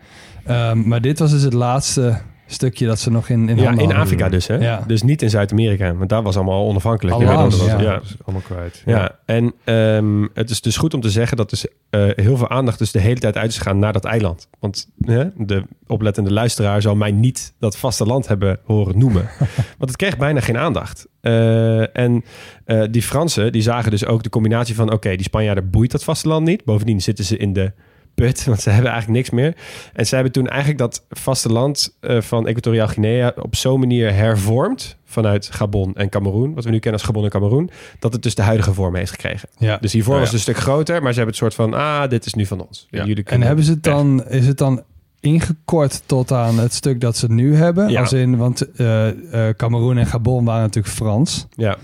[0.45, 2.21] Ehm, maar dit was dus het laatste
[2.53, 3.97] stukje dat ze nog in, in Ja, in hadden.
[3.97, 4.55] Afrika dus, hè?
[4.55, 4.83] Ja.
[4.87, 7.19] Dus niet in Zuid-Amerika, want daar was allemaal onafhankelijk.
[7.19, 7.81] Dat was- ja.
[7.81, 8.01] ja.
[8.23, 8.83] Allemaal kwijt.
[8.85, 12.49] Ja, en ehm, het is dus goed om te zeggen dat dus eh, heel veel
[12.49, 14.47] aandacht dus de hele tijd uit is gegaan naar dat eiland.
[14.59, 19.29] Want hè, de oplettende luisteraar zal mij niet dat vasteland hebben horen noemen.
[19.77, 21.07] Want het kreeg bijna geen aandacht.
[21.21, 22.23] Eh, en
[22.65, 24.91] eh, die Fransen, die zagen dus ook de combinatie van...
[24.91, 26.63] oké, die Spanjaarden boeit dat vasteland niet.
[26.65, 27.71] Bovendien zitten ze in de
[28.15, 29.55] put, want ze hebben eigenlijk niks meer.
[29.93, 33.33] En ze hebben toen eigenlijk dat vasteland eh, van Equatoriaal Guinea...
[33.35, 36.53] op zo'n manier hervormd vanuit Gabon en Cameroen...
[36.53, 37.69] wat we nu kennen als Gabon en Cameroen...
[37.99, 39.49] dat het dus de huidige vorm heeft gekregen.
[39.57, 39.77] Ja.
[39.77, 40.19] Dus hiervoor ja.
[40.19, 41.73] was het een stuk groter, maar ze hebben het soort van...
[41.73, 42.87] ah, dit is nu van ons.
[42.89, 43.05] Ja.
[43.23, 44.83] En hebben ze het dan, is het dan
[45.21, 47.89] ingekort tot aan het stuk dat ze nu hebben?
[47.89, 47.99] Ja.
[47.99, 49.09] Als in, want eh
[49.47, 51.47] eh, Cameroen en Gabon waren natuurlijk Frans.
[51.55, 51.77] Ja.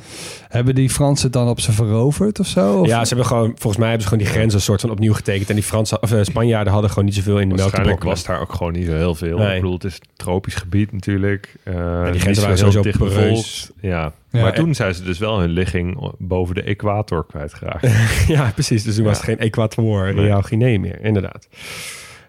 [0.47, 2.79] Hebben die Fransen het dan op ze veroverd of zo?
[2.79, 3.47] Of- ja, ze hebben gewoon...
[3.49, 4.57] volgens mij hebben ze gewoon die grenzen...
[4.59, 5.49] een soort van opnieuw getekend.
[5.49, 8.23] En die Fransen, of, eh, Spanjaarden hadden gewoon niet zoveel in de melk Waarschijnlijk was
[8.23, 9.37] daar ook gewoon niet zo heel veel.
[9.37, 9.47] Nee.
[9.55, 11.55] Ik bedoel, het is tropisch gebied natuurlijk.
[11.63, 13.71] Uh, die grenzen waren heel sowieso dicht bevolkt.
[13.81, 14.11] Ja.
[14.31, 17.87] Ja, maar en- toen zijn ze dus wel hun ligging boven de equator kwijtgeraakt.
[18.27, 18.83] ja, precies.
[18.83, 20.25] Dus toen was het geen Equator, Nee.
[20.25, 21.47] Real Guinea meer, inderdaad.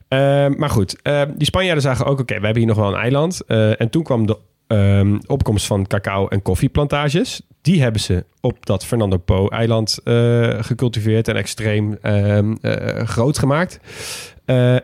[0.09, 3.01] Ehm, maar goed, ehm, die Spanjaarden zagen ook, oké, we hebben hier nog wel een
[3.01, 3.45] eiland.
[3.47, 7.43] Eh, en toen kwam de ehm, opkomst van cacao- en koffieplantages.
[7.63, 10.15] Die hebben ze op dat Fernando Po-eiland eh,
[10.61, 12.39] gecultiveerd en extreem eh,
[13.05, 13.81] groot gemaakt.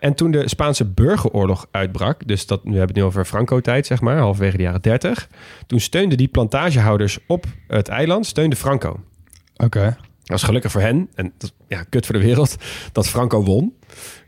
[0.01, 3.87] En toen de Spaanse burgeroorlog uitbrak, dus dat, nu hebben we het nu over Franco-tijd,
[3.87, 5.29] zeg maar, halverwege de jaren 30.
[5.67, 9.01] Toen steunden die plantagehouders op het eiland, steunde Franco.
[9.57, 9.97] Oké.
[10.25, 11.33] Dat is gelukkig voor hen, en
[11.69, 12.57] ja, kut voor de wereld,
[12.93, 13.75] dat Franco won.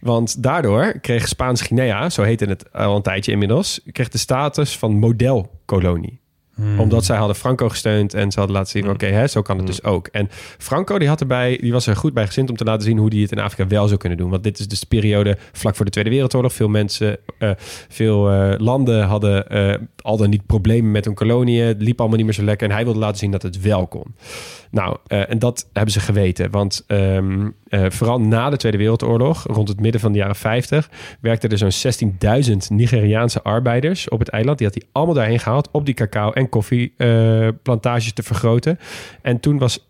[0.00, 4.78] Want daardoor kreeg Spaans Guinea, zo heette het al een tijdje inmiddels, kreeg de status
[4.78, 6.20] van modelkolonie.
[6.56, 6.80] Hmm.
[6.80, 8.90] Omdat zij hadden Franco gesteund en ze hadden laten zien, Mm.
[8.90, 9.70] oké, hè, zo kan het Mm.
[9.70, 10.06] dus ook.
[10.06, 12.98] En Franco die had erbij, die was er goed bij gezind om te laten zien
[12.98, 14.30] hoe hij het in Afrika wel zou kunnen doen.
[14.30, 16.52] Want dit is dus de periode vlak voor de Tweede Wereldoorlog.
[16.52, 17.50] Veel mensen, eh,
[17.88, 21.64] veel eh, landen hadden eh, al dan niet problemen met hun koloniën.
[21.66, 22.68] Het liep allemaal niet meer zo lekker.
[22.68, 24.14] En hij wilde laten zien dat het wel kon.
[24.70, 26.50] Nou, en dat hebben ze geweten.
[26.50, 30.90] Want ehm, eh, vooral na de Tweede Wereldoorlog, rond het midden van de jaren 50,
[31.20, 34.58] werkten er zo'n 16.000 Nigeriaanse arbeiders op het eiland.
[34.58, 38.78] Die had hij allemaal daarheen gehaald om die cacao- en koffieplantages te vergroten.
[39.22, 39.84] En toen was 11%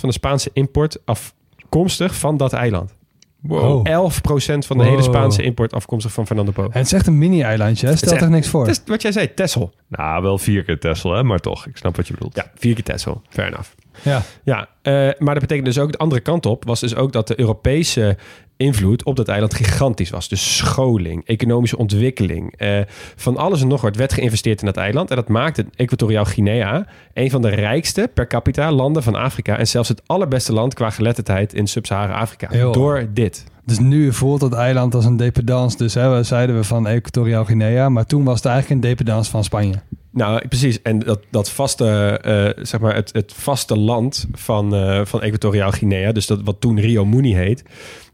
[0.00, 2.94] van de Spaanse import afkomstig van dat eiland.
[3.40, 3.86] Wow.
[3.88, 4.92] 11% van de Wow.
[4.92, 6.62] hele Spaanse import afkomstig van Fernando Po.
[6.62, 8.66] En het is echt een mini-eilandje, echt- er niks voor.
[8.66, 9.72] Het is wat jij zei, Texel.
[9.88, 11.22] Nou, wel vier keer Tesla, hè?
[11.22, 11.66] maar toch.
[11.66, 12.36] Ik snap wat je bedoelt.
[12.36, 13.22] Ja, vier keer Texel.
[13.28, 13.68] Fair enough.
[14.02, 14.22] Ja.
[14.44, 17.28] Ja, eh, maar dat betekent dus ook de andere kant op, was dus ook dat
[17.28, 18.16] de Europese
[18.56, 20.28] invloed op dat eiland gigantisch was.
[20.28, 22.80] Dus scholing, economische ontwikkeling, eh,
[23.16, 25.10] van alles en nog wat werd geïnvesteerd in dat eiland.
[25.10, 29.58] En dat maakte Equatoriaal Guinea een van de rijkste per capita landen van Afrika.
[29.58, 32.72] En zelfs het allerbeste land qua geletterdheid in Sub-Sahara-Afrika.
[32.72, 33.44] Door dit.
[33.64, 35.76] Dus nu voelt het eiland als een dependance.
[35.76, 37.88] Dus hè, we zeiden we van Equatoriaal Guinea.
[37.88, 39.74] Maar toen was het eigenlijk een dependance van Spanje.
[40.12, 40.82] Nou, precies.
[40.82, 41.86] En dat, dat vaste,
[42.22, 46.60] eh, zeg maar, het, het vaste land van, eh, van Equatoriaal Guinea, dus dat wat
[46.60, 47.64] toen Rio Muni heet,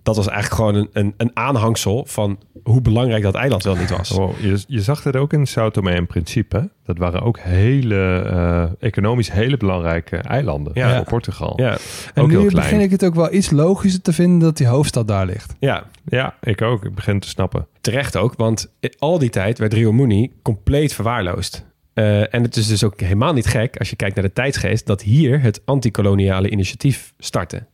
[0.03, 3.91] dat was eigenlijk gewoon een, een, een aanhangsel van hoe belangrijk dat eiland wel niet
[3.91, 4.11] was.
[4.11, 6.71] Wow, je, je zag het ook in Sao Tome en Principe.
[6.85, 10.97] Dat waren ook hele, eh, economisch hele belangrijke eilanden Ja.
[10.97, 11.53] voor Portugal.
[11.57, 11.77] Ja,
[12.15, 12.65] En Ook heel nu klein.
[12.65, 15.55] begin ik het ook wel iets logischer te vinden dat die hoofdstad daar ligt.
[15.59, 16.85] ja, Ja, ik ook.
[16.85, 17.67] Ik begin te snappen.
[17.81, 21.67] terecht ook, want al die tijd werd Rio Muni compleet verwaarloosd.
[21.99, 24.87] Eh, en het is dus ook helemaal niet gek, als je kijkt naar de tijdsgeest,
[24.87, 27.67] dat hier het antikoloniale initiatief startte.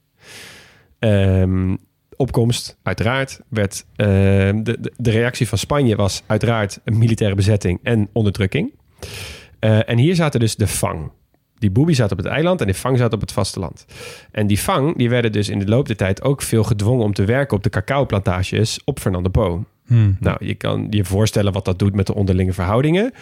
[0.98, 1.76] Ehm,
[2.16, 7.80] opkomst, uiteraard, werd ehm, de, de, de reactie van Spanje was uiteraard een militaire bezetting
[7.82, 8.72] en onderdrukking.
[9.58, 11.10] Eh, en hier zaten dus de Fang.
[11.58, 13.86] Die Boebi zat op het eiland en de Fang zat op het vasteland.
[14.30, 17.14] En die Fang die werden dus in de loop der tijd ook veel gedwongen om
[17.14, 19.64] te werken op de cacaoplantages op Fernando Po.
[19.86, 20.16] Hmm.
[20.20, 23.12] Nou, je kan je voorstellen wat dat doet met de onderlinge verhoudingen.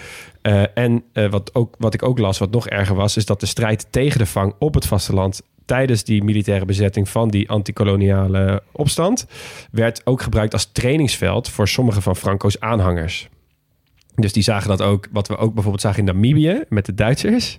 [0.42, 3.40] Eh, en eh, wat, ook, wat ik ook las, wat nog erger was, is dat
[3.40, 8.62] de strijd tegen de vang op het vasteland tijdens die militaire bezetting van die antikoloniale
[8.72, 9.26] opstand
[9.70, 13.28] werd ook gebruikt als trainingsveld voor sommige van Franco's aanhangers.
[14.14, 17.58] Dus die zagen dat ook, wat we ook bijvoorbeeld zagen in Namibië met de Duitsers,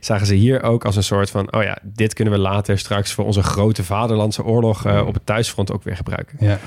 [0.00, 3.12] zagen ze hier ook als een soort van, oh ja, dit kunnen we later straks
[3.12, 6.36] voor onze grote vaderlandse oorlog eh, op het thuisfront ook weer gebruiken.
[6.40, 6.58] Ja.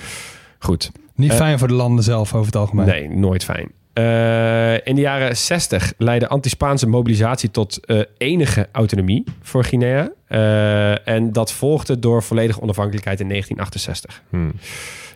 [0.63, 2.86] Goed, Niet Eh, fijn voor de landen zelf over het algemeen.
[2.86, 3.71] Nee, nooit fijn.
[3.93, 10.12] Eh, in de jaren 60 leidde anti-Spaanse mobilisatie tot eh, enige autonomie voor Guinea.
[10.28, 14.21] Eh, en dat volgde door volledige onafhankelijkheid in 1968.
[14.30, 14.52] Hmm.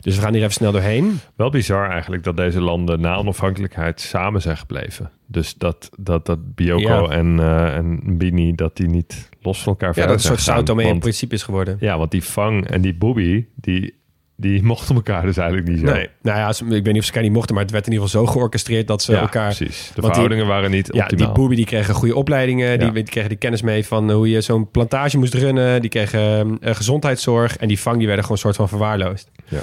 [0.01, 1.19] Dus we gaan hier even snel doorheen.
[1.35, 5.11] Wel bizar eigenlijk dat deze landen na onafhankelijkheid samen zijn gebleven.
[5.25, 7.09] Dus dat, dat, dat Bioko Ja.
[7.09, 10.41] en, eh en Bini, dat die niet los van elkaar Ja, verder dat een soort
[10.41, 10.63] Sao.
[10.63, 11.77] Tome in principe is geworden.
[11.79, 13.93] Ja, want die Fang en die Bobby, die,
[14.39, 15.85] die mochten elkaar dus eigenlijk niet zo.
[15.85, 17.91] Nee, nou ja, ik weet niet of ze elkaar niet mochten, maar het werd in
[17.91, 19.55] ieder geval zo georchestreerd dat ze ja, elkaar...
[19.55, 19.87] precies.
[19.87, 21.25] De die- verhoudingen waren niet Ja, optimaal.
[21.25, 22.77] die boebi die kregen goede opleidingen.
[22.79, 22.93] Die, Ja.
[22.93, 25.81] die kregen die kennis mee van hoe je zo'n plantage moest runnen.
[25.81, 27.57] Die kregen eh, gezondheidszorg.
[27.57, 29.31] En die vang die werden gewoon een soort van verwaarloosd.
[29.47, 29.59] Ja.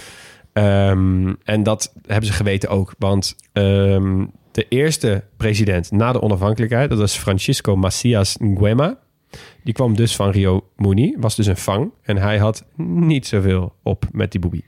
[0.52, 2.94] Ehm, en dat hebben ze geweten ook.
[2.98, 6.88] Want ehm, de eerste president na de onafhankelijkheid...
[6.90, 8.98] dat was Francisco Macias Nguema.
[9.64, 11.14] Die kwam dus van Rio Muni.
[11.18, 11.90] Was dus een vang.
[12.02, 14.62] En hij had niet zoveel op met die boebi.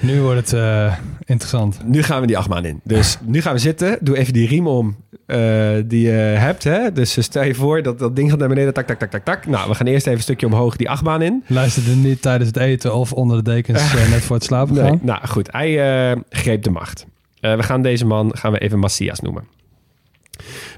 [0.00, 1.80] Nu wordt het eh, interessant.
[1.84, 2.80] Nu gaan we die achtbaan in.
[2.84, 3.98] Dus nu gaan we zitten.
[4.00, 5.38] Doe even die riem om eh,
[5.86, 6.64] die je hebt.
[6.64, 6.92] Hè?
[6.92, 8.74] Dus eh, stel je voor dat dat ding gaat naar beneden.
[8.74, 9.46] Tak, tak, tak, tak, tak.
[9.46, 11.44] Nou, we gaan eerst even een stukje omhoog die achtbaan in.
[11.46, 14.84] Luisterde niet tijdens het eten of onder de dekens net voor het slapen Nee.
[14.84, 14.98] gaan.
[15.02, 17.06] Nou goed, hij eh, greep de macht.
[17.40, 19.44] Eh, we gaan deze man gaan we even Macias noemen.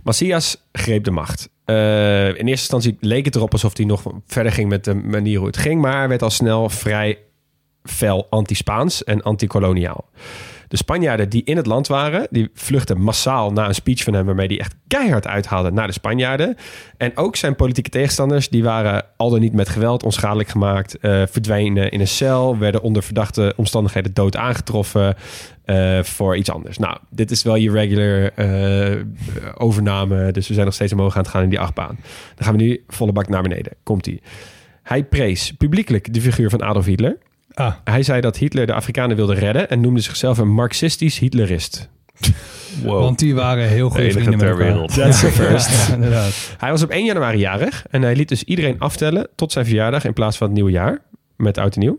[0.02, 1.48] Macias greep de macht.
[1.64, 5.38] Eh, in eerste instantie leek het erop alsof hij nog verder ging met de manier
[5.38, 5.80] hoe het ging.
[5.80, 7.18] Maar werd al snel vrij
[7.82, 10.04] fel anti-Spaans en anti-koloniaal.
[10.68, 14.26] De Spanjaarden die in het land waren, die vluchtten massaal na een speech van hem...
[14.26, 16.56] waarmee hij echt keihard uithaalde naar de Spanjaarden.
[16.96, 20.98] En ook zijn politieke tegenstanders, die waren al dan niet met geweld onschadelijk gemaakt...
[20.98, 25.16] eh, verdwenen in een cel, werden onder verdachte omstandigheden dood aangetroffen...
[25.64, 26.78] eh, voor iets anders.
[26.78, 29.00] Nou, dit is wel je regular eh,
[29.54, 30.32] overname.
[30.32, 31.98] Dus we zijn nog steeds omhoog aan het gaan in die achtbaan.
[32.34, 33.72] Dan gaan we nu volle bak naar beneden.
[33.82, 34.22] Komt-ie.
[34.82, 37.16] Hij prees publiekelijk de figuur van Adolf Hitler...
[37.54, 41.88] Ah, Hij zei dat Hitler de Afrikanen wilde redden en noemde zichzelf een marxistisch Hitlerist.
[42.82, 43.00] Wow.
[43.00, 44.72] want die waren heel De goede enige vrienden met ter elkaar.
[44.72, 44.94] wereld.
[44.94, 45.88] That's the first.
[46.00, 46.28] Ja.
[46.58, 50.04] Hij was op 1 januari jarig en hij liet dus iedereen aftellen tot zijn verjaardag
[50.04, 51.00] in plaats van het nieuwe jaar
[51.36, 51.98] met oud en nieuw.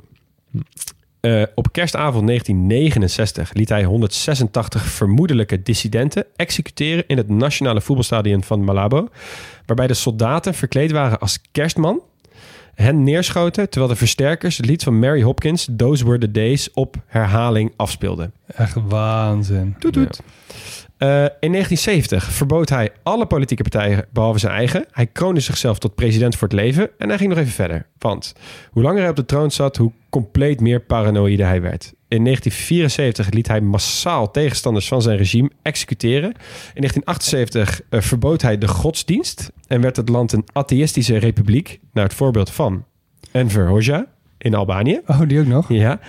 [1.25, 8.63] Eh, op kerstavond 1969 liet hij 186 vermoedelijke dissidenten executeren in het nationale voetbalstadion van
[8.63, 9.07] Malabo.
[9.65, 12.01] Waarbij de soldaten verkleed waren als kerstman.
[12.73, 16.95] Hen neerschoten terwijl de versterkers het lied van Mary Hopkins, Those Were the Days, op
[17.05, 18.33] herhaling afspeelden.
[18.55, 19.75] Echt waanzin.
[19.79, 20.19] Toet toet.
[20.97, 24.85] Eh, in 1970 verbood hij alle politieke partijen behalve zijn eigen.
[24.91, 27.87] Hij kroonde zichzelf tot president voor het leven en hij ging nog even verder.
[27.97, 28.33] Want
[28.71, 31.93] hoe langer hij op de troon zat, hoe compleet meer paranoïde hij werd.
[32.07, 36.29] In 1974 liet hij massaal tegenstanders van zijn regime executeren.
[36.73, 42.03] In 1978 eh, verbood hij de godsdienst en werd het land een atheïstische republiek, naar
[42.03, 42.85] het voorbeeld van
[43.31, 44.14] Enver Hoxha
[44.45, 45.01] in Albanië.
[45.07, 45.69] Oh, die ook nog?
[45.69, 45.99] Ja.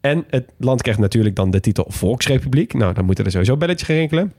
[0.00, 2.74] En het land krijgt natuurlijk dan de titel Volksrepubliek.
[2.74, 4.32] Nou, dan moeten er sowieso belletjes gaan rinkelen.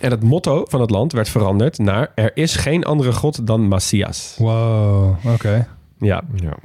[0.00, 2.12] En het motto van het land werd veranderd naar...
[2.14, 4.34] Er is geen andere god dan Macias.
[4.38, 5.66] Wow, oké.
[5.98, 6.56] Ja, Ja.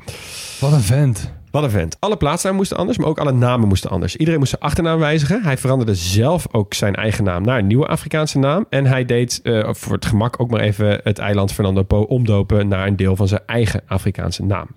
[0.59, 1.31] Wat een vent.
[1.51, 1.97] wat een vent.
[1.99, 4.15] Alle plaatsnamen moesten anders, maar ook alle namen moesten anders.
[4.15, 5.43] Iedereen moest zijn achternaam wijzigen.
[5.43, 8.65] Hij veranderde zelf ook zijn eigen naam naar een nieuwe Afrikaanse naam.
[8.69, 12.67] En hij deed eh, voor het gemak ook maar even het eiland Fernando Po omdopen...
[12.67, 14.67] naar een deel van zijn eigen Afrikaanse naam.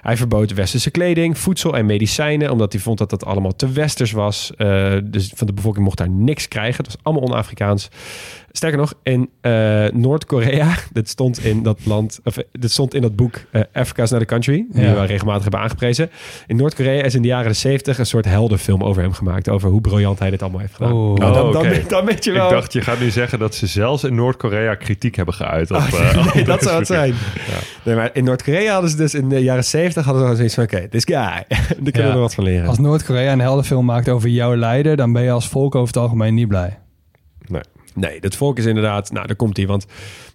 [0.00, 4.12] Hij verbood westerse kleding, voedsel en medicijnen, omdat hij vond dat dat allemaal te westers
[4.12, 4.52] was.
[4.56, 6.84] Eh, dus van de bevolking mocht daar niks krijgen.
[6.84, 7.88] Het was allemaal on-Afrikaans.
[8.56, 13.02] Sterker nog, in eh, Noord-Korea, dit stond in dat land, of eh, dit stond in
[13.02, 14.94] dat boek eh, Africa's Not a Country, die Ja.
[14.94, 16.10] we regelmatig hebben aangeprezen.
[16.46, 19.80] In Noord-Korea is in de jaren 70 een soort heldenfilm over hem gemaakt, over hoe
[19.80, 20.92] briljant hij dit allemaal heeft gedaan.
[20.92, 21.14] Oh.
[21.16, 21.52] Nou, dan, Oh,
[21.88, 22.48] dan, weet je Ik wel.
[22.50, 25.70] dacht, je gaat nu zeggen dat ze zelfs in Noord-Korea kritiek hebben geuit.
[25.70, 27.14] Op, Oh, eh, nee, dat zou het zijn.
[27.82, 30.64] Nee, maar in Noord-Korea hadden ze dus in de jaren 70 hadden ze zoiets van:
[30.64, 31.14] oké, this guy,
[31.48, 32.12] daar kunnen we Ja.
[32.12, 32.68] er wat van leren.
[32.68, 35.96] Als Noord-Korea een heldenfilm maakt over jouw leider, dan ben je als volk over het
[36.02, 36.78] algemeen niet blij.
[37.46, 37.62] Nee.
[37.96, 39.86] Nee, dat volk is inderdaad, nou, daar komt hij, want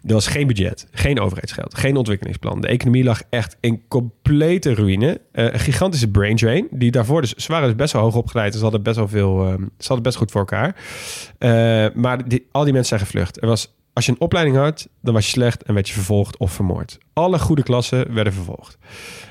[0.06, 2.62] er was geen budget, geen overheidsgeld, geen ontwikkelingsplan.
[2.62, 5.22] De economie lag echt in complete ruïne.
[5.32, 8.48] Eh, een gigantische brain drain, die daarvoor dus, ze waren dus best wel hoog opgeleid,
[8.48, 10.76] dus ze hadden best wel veel, ehm, ze hadden best goed voor elkaar.
[11.38, 13.42] Eh, maar die, al die mensen zijn gevlucht.
[13.42, 16.38] Er was, als je een opleiding had, dan was je slecht en werd je vervolgd
[16.38, 16.98] of vermoord.
[17.14, 18.78] Alle goede klassen werden vervolgd.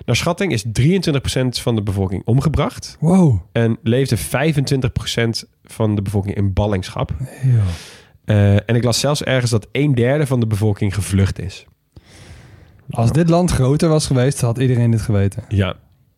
[0.04, 3.40] Naar schatting is 23% van de bevolking omgebracht Wow.
[3.52, 7.10] en leefde 25% van de bevolking in ballingschap.
[7.42, 7.60] Eeuw.
[8.30, 11.64] Eh, en ik las zelfs ergens dat een derde van de bevolking gevlucht is.
[12.90, 15.44] Als dit land groter was geweest, had iedereen dit geweten.
[15.48, 15.74] Ja,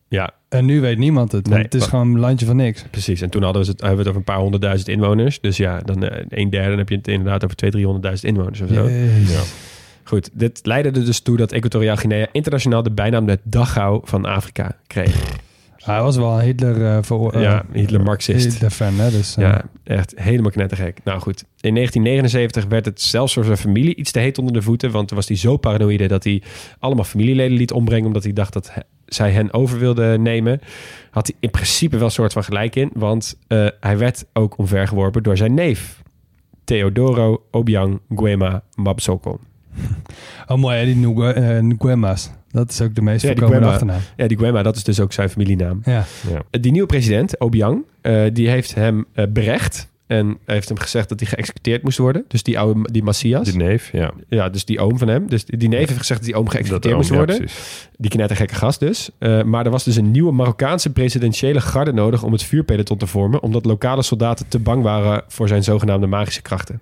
[0.07, 2.55] ja, En nu weet niemand het, want Nee, het is maar- gewoon een landje van
[2.55, 2.85] niks.
[2.91, 3.21] precies.
[3.21, 5.39] En toen hadden we het, hebben we het over een paar honderdduizend inwoners.
[5.41, 8.61] Dus ja, dan eh, een derde, dan heb je het inderdaad over 200.000, 300.000 inwoners
[8.61, 8.87] of zo.
[8.89, 9.41] Ja.
[10.03, 14.25] Goed, dit leidde er dus toe dat Equatoriaal Guinea internationaal de bijnaam de Dachau van
[14.25, 15.37] Afrika kreeg.
[15.83, 17.33] Hij was wel een Hitler eh voor.
[17.33, 18.51] eh, ja, Hitler-Marxist.
[18.51, 19.09] Hitler-fan, hè?
[19.11, 20.99] Dus, eh, Ja, echt helemaal knettergek.
[21.03, 24.61] Nou goed, in 1979 werd het zelfs voor zijn familie iets te heet onder de
[24.61, 24.91] voeten.
[24.91, 26.41] Want toen was hij zo paranoïde dat hij
[26.79, 28.05] allemaal familieleden liet ombrengen.
[28.07, 28.71] Omdat hij dacht dat
[29.05, 30.59] zij hen over wilden nemen.
[31.11, 32.89] Had hij in principe wel een soort van gelijk in.
[32.93, 36.01] Want eh, hij werd ook omvergeworpen door zijn neef.
[36.63, 39.39] Theodoro Obiang Nguema Mabsoko.
[40.47, 42.29] Oh, mooi, hè, die Ngue- eh, Nguemas.
[42.51, 43.99] Dat is ook de meest Ja, voorkomende achternaam.
[44.17, 45.81] Ja, die Nguema, dat is dus ook zijn familienaam.
[45.85, 46.05] Ja.
[46.49, 49.91] Die nieuwe president, Obiang, eh, die heeft hem eh, berecht.
[50.07, 52.25] En heeft hem gezegd dat hij geëxecuteerd moest worden.
[52.27, 53.43] Dus die oude, die Macias.
[53.49, 54.11] Die neef, ja.
[54.29, 55.29] Ja, dus die oom van hem.
[55.29, 57.37] Dus die neef heeft gezegd dat die oom geëxecuteerd oom, moest ja, worden.
[57.37, 57.89] precies.
[57.97, 59.09] die knettergekke gast dus.
[59.17, 63.07] Eh, maar er was dus een nieuwe Marokkaanse presidentiële garde nodig om het vuurpeloton te
[63.07, 63.41] vormen.
[63.43, 66.79] Omdat lokale soldaten te bang waren voor zijn zogenaamde magische krachten.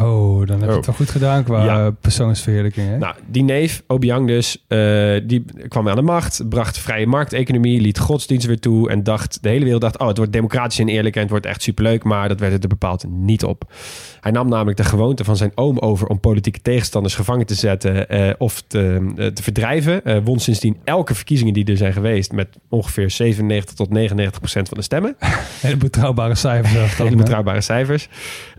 [0.00, 0.76] Oh, dan heb je Oh.
[0.76, 1.90] het wel goed gedaan qua Ja.
[1.90, 2.98] persoonsverheerlijking, hè?
[2.98, 4.78] Nou, die neef, Obiang dus, eh,
[5.24, 6.48] die kwam aan de macht.
[6.48, 8.90] Bracht vrije markteconomie, liet godsdienst weer toe.
[8.90, 11.46] En dacht, de hele wereld dacht, oh het wordt democratisch en eerlijk en het wordt
[11.46, 12.04] echt superleuk.
[12.04, 13.72] Maar dat werd het er bepaald niet op.
[14.20, 18.08] Hij nam namelijk de gewoonte van zijn oom over om politieke tegenstanders gevangen te zetten
[18.08, 20.24] eh, of te, eh, te verdrijven.
[20.24, 24.76] Won sindsdien elke verkiezingen die er zijn geweest met ongeveer 97 tot 99 procent van
[24.76, 25.16] de stemmen.
[25.60, 26.96] Hele betrouwbare cijfers.
[26.96, 28.08] Hele betrouwbare cijfers.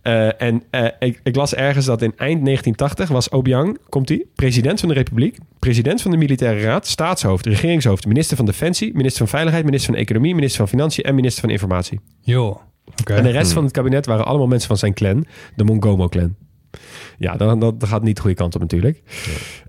[0.06, 4.26] Eh, en eh, ik, ik las ergens dat in eind 1980 was Obiang, komt hij,
[4.36, 9.18] president van de Republiek, president van de Militaire Raad, staatshoofd, regeringshoofd, minister van Defensie, minister
[9.18, 12.00] van Veiligheid, minister van Economie, minister van Financiën en minister van Informatie.
[12.22, 12.58] Joh,
[13.02, 13.14] oké.
[13.14, 16.36] En de rest van het kabinet waren allemaal mensen van zijn clan, de Mongomo-clan.
[17.18, 19.02] Ja, dan, dat, dat gaat niet de goede kant op natuurlijk.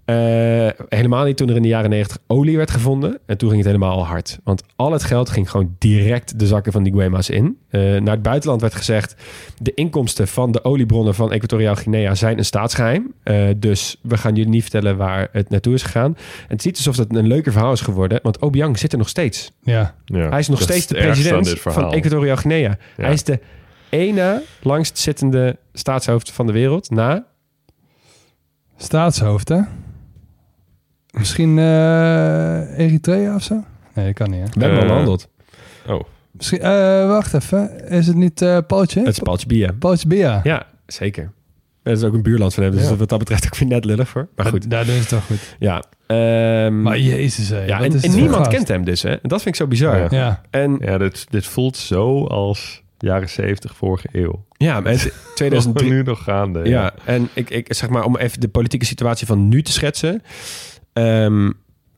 [0.06, 3.18] Eh, helemaal niet toen er in de jaren 90 olie werd gevonden.
[3.26, 4.38] En toen ging het helemaal hard.
[4.44, 7.58] Want al het geld ging gewoon direct de zakken van die Guema's in.
[7.68, 9.14] Eh, naar het buitenland werd gezegd...
[9.58, 13.14] de inkomsten van de oliebronnen van Equatoriaal Guinea zijn een staatsgeheim.
[13.22, 16.16] Eh, dus we gaan jullie niet vertellen waar het naartoe is gegaan.
[16.16, 18.20] En het ziet alsof het een leuker verhaal is geworden.
[18.22, 19.52] Want Obiang zit er nog steeds.
[19.62, 19.94] Ja.
[20.04, 20.28] Ja.
[20.28, 21.92] Hij is nog Dat steeds de president van.
[21.92, 22.78] Equatoriaal Guinea.
[22.96, 23.04] Ja.
[23.04, 23.40] Hij is de
[23.96, 27.24] ene langst zittende staatshoofd van de wereld na...
[28.76, 29.60] Staatshoofd, hè?
[31.10, 33.64] Misschien eh, Eritrea of zo?
[33.94, 34.46] Nee, dat kan niet, hè?
[34.46, 35.28] We hebben Eh, al behandeld.
[35.86, 37.88] Oh, Misschien, eh, wacht even.
[37.88, 38.98] Is het niet eh Paultje?
[39.00, 39.72] Het is Paultje Bia.
[39.78, 40.40] Paultje Bia.
[40.44, 41.32] Ja, zeker.
[41.82, 42.96] Dat is ook een buurland van hem, dus Ja.
[42.96, 44.28] wat dat betreft ook weer net lullig voor.
[44.36, 45.56] Maar goed, Daar doen ze het toch goed.
[45.58, 45.82] ja.
[46.06, 47.64] Ehm, Maar jezus, hé.
[47.64, 48.50] ja, en, niemand gast?
[48.50, 49.10] kent hem dus, hè?
[49.10, 49.98] En dat vind ik zo bizar.
[49.98, 50.06] Ja.
[50.10, 50.40] Ja.
[50.50, 54.44] En ja, dit, dit voelt zo als jaren 70 vorige eeuw.
[54.56, 55.90] ja, het- 2003...
[55.90, 56.68] nu nog gaande.
[56.68, 60.22] Ja, en ik, ik zeg maar om even de politieke situatie van nu te schetsen.
[60.92, 61.50] Ehm,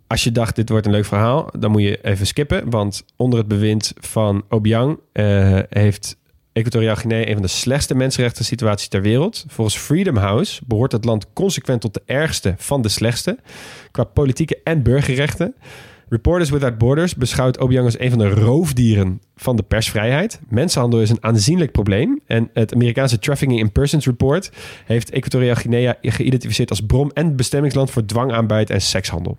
[0.06, 2.70] als je dacht, dit wordt een leuk verhaal, dan moet je even skippen.
[2.70, 6.16] Want onder het bewind van Obiang eh, heeft
[6.52, 9.44] Equatoriaal Guinea een van de slechtste mensenrechten situaties ter wereld.
[9.48, 13.38] Volgens Freedom House behoort het land consequent tot de ergste van de slechtste.
[13.90, 15.54] Qua politieke en burgerrechten.
[16.08, 20.40] Reporters Without Borders beschouwt Obiang als een van de roofdieren van de persvrijheid.
[20.48, 22.20] Mensenhandel is een aanzienlijk probleem.
[22.26, 24.50] En het Amerikaanse Trafficking in Persons Report
[24.84, 29.38] heeft Equatoriaal Guinea geïdentificeerd als bron en bestemmingsland voor dwangaanbijt en sekshandel.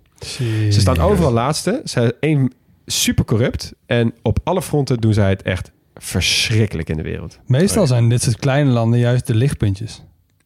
[0.70, 1.80] Ze staan overal laatste.
[1.84, 2.52] Ze zijn één
[2.86, 3.72] super corrupt.
[3.86, 7.38] En op alle fronten doen zij het echt verschrikkelijk in de wereld.
[7.46, 10.02] Meestal zijn dit soort kleine landen juist de lichtpuntjes.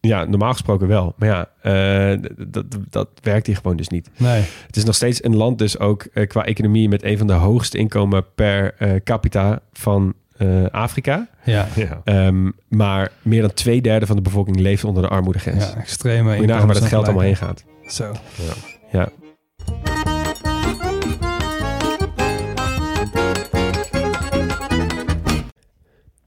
[0.07, 1.14] Ja, normaal gesproken wel.
[1.17, 4.11] Maar ja, eh, dat, dat werkt hier gewoon dus niet.
[4.17, 4.43] Nee.
[4.67, 7.33] Het is nog steeds een land dus ook eh, qua economie met een van de
[7.33, 11.29] hoogste inkomen per eh, capita van eh, Afrika.
[11.45, 11.67] Ja.
[11.75, 12.01] Ja.
[12.05, 15.64] Ehm, maar meer dan twee derde van de bevolking leeft onder de armoedegrens.
[15.64, 17.64] Ja, extreme Moet je nagaan waar dat geld allemaal heen gaat.
[17.87, 18.12] Zo.
[18.90, 19.09] Ja.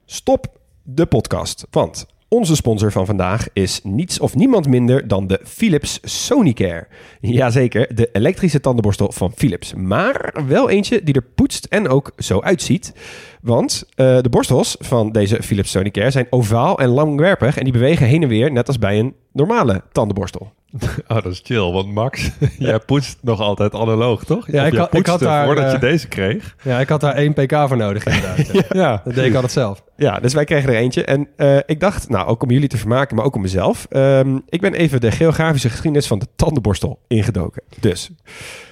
[0.04, 5.40] Stop de podcast, want onze sponsor van vandaag is niets of niemand minder dan de
[5.44, 6.86] Philips Sonicare.
[7.20, 9.74] Jazeker, de elektrische tandenborstel van Philips.
[9.74, 12.92] Maar wel eentje die er poetst en ook zo uitziet.
[13.42, 18.06] Want eh, de borstels van deze Philips Sonicare zijn ovaal en langwerpig en die bewegen
[18.06, 20.52] heen en weer net als bij een normale tandenborstel.
[21.08, 21.70] Oh, dat is chill.
[21.72, 24.52] Want Max, jij poetst nog altijd analoog, toch?
[24.52, 26.56] Ja, Of ik had- ik had daar, Voordat eh, je deze kreeg.
[26.62, 28.46] Ja, ik had daar één pk voor nodig inderdaad.
[28.52, 28.62] ja.
[28.68, 29.82] Ja, Dat deed ik altijd zelf.
[29.96, 31.04] Ja, dus wij kregen er eentje.
[31.04, 33.86] En eh, ik dacht, nou, ook om jullie te vermaken, maar ook om mezelf.
[33.90, 37.62] ehm, ik ben even de geografische geschiedenis van de tandenborstel ingedoken.
[37.80, 38.16] Dus, Dit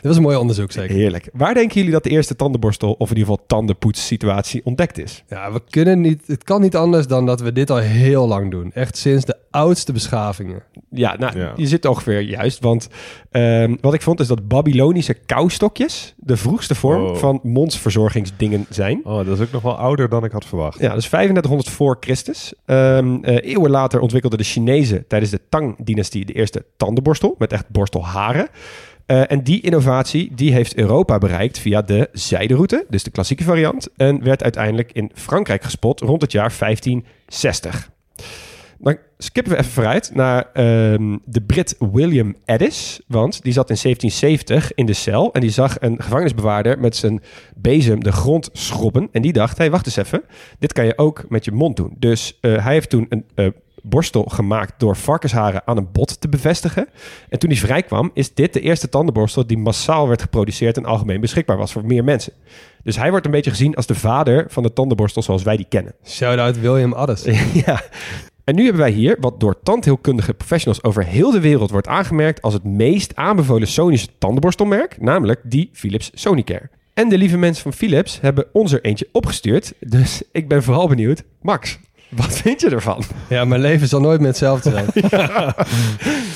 [0.02, 0.94] was een mooi onderzoek zeker.
[0.96, 1.29] heerlijk.
[1.33, 3.46] Waar denken jullie dat de eerste tandenborstel, of in ieder geval
[4.64, 5.25] ontdekt is?
[5.29, 6.23] Ja, we kunnen niet...
[6.27, 8.71] Het kan niet anders dan dat we dit al heel lang doen.
[8.73, 10.62] Echt sinds de oudste beschavingen.
[10.90, 11.53] Ja, nou, Ja.
[11.57, 12.61] je zit ongeveer juist.
[12.61, 12.88] Want
[13.31, 17.16] ehm, wat ik vond is dat Babylonische koustokjes de vroegste vorm Oh.
[17.16, 19.01] van mondsverzorgingsdingen zijn.
[19.05, 20.79] Oh, dat is ook nog wel ouder dan ik had verwacht.
[20.81, 22.53] Ja, dus 3500 voor Christus.
[22.64, 27.69] Ehm, eh, eeuwen later ontwikkelden de Chinezen tijdens de Tang-dynastie de eerste tandenborstel met echt
[27.69, 28.49] borstelharen.
[29.07, 33.88] Eh, en die innovatie die heeft Europa bereikt via de zijderoute, dus de klassieke variant,
[33.97, 37.90] en werd uiteindelijk in Frankrijk gespot rond het jaar 1560.
[38.79, 43.01] Dan skippen we even vooruit naar ehm, de Brit William Addis.
[43.07, 45.33] Want die zat in 1770 in de cel.
[45.33, 47.23] En die zag een gevangenisbewaarder met zijn
[47.57, 49.09] bezem de grond schrobben.
[49.12, 50.23] En die dacht, hé, hey, wacht eens even.
[50.59, 51.95] Dit kan je ook met je mond doen.
[51.99, 53.47] Dus eh, hij heeft toen een eh,
[53.88, 56.88] borstel gemaakt door varkensharen aan een bot te bevestigen.
[57.29, 61.20] En toen hij vrijkwam, is dit de eerste tandenborstel die massaal werd geproduceerd en algemeen
[61.20, 62.33] beschikbaar was voor meer mensen.
[62.83, 65.66] Dus hij wordt een beetje gezien als de vader van de tandenborstel zoals wij die
[65.68, 65.94] kennen.
[66.05, 67.25] Shout-out William Addis.
[67.66, 67.83] ja.
[68.44, 72.42] En nu hebben wij hier wat door tandheelkundige professionals over heel de wereld wordt aangemerkt
[72.42, 76.70] als het meest aanbevolen Sonische tandenborstelmerk, namelijk die Philips Sonicare.
[76.94, 80.88] En de lieve mensen van Philips hebben ons er eentje opgestuurd, dus ik ben vooral
[80.88, 81.22] benieuwd.
[81.42, 81.79] Max,
[82.16, 83.02] wat vind je ervan?
[83.29, 84.87] Ja, mijn leven zal nooit meer hetzelfde zijn.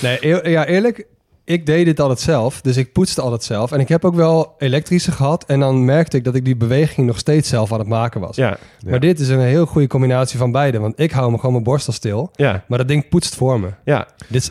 [0.03, 1.07] Nee, eer- ja, eerlijk,
[1.45, 2.61] ik deed dit altijd zelf.
[2.61, 3.73] Dus ik poetste altijd zelf.
[3.73, 5.45] En ik heb ook wel elektrische gehad.
[5.45, 8.37] En dan merkte ik dat ik die beweging nog steeds zelf aan het maken was.
[8.37, 8.91] Ja, Ja.
[8.91, 10.79] Maar dit is een heel goede combinatie van beide.
[10.79, 12.31] Want ik hou me gewoon mijn borstel stil.
[12.33, 13.69] ja, Maar dat ding poetst voor me.
[13.85, 14.07] ja.
[14.29, 14.51] Dit is,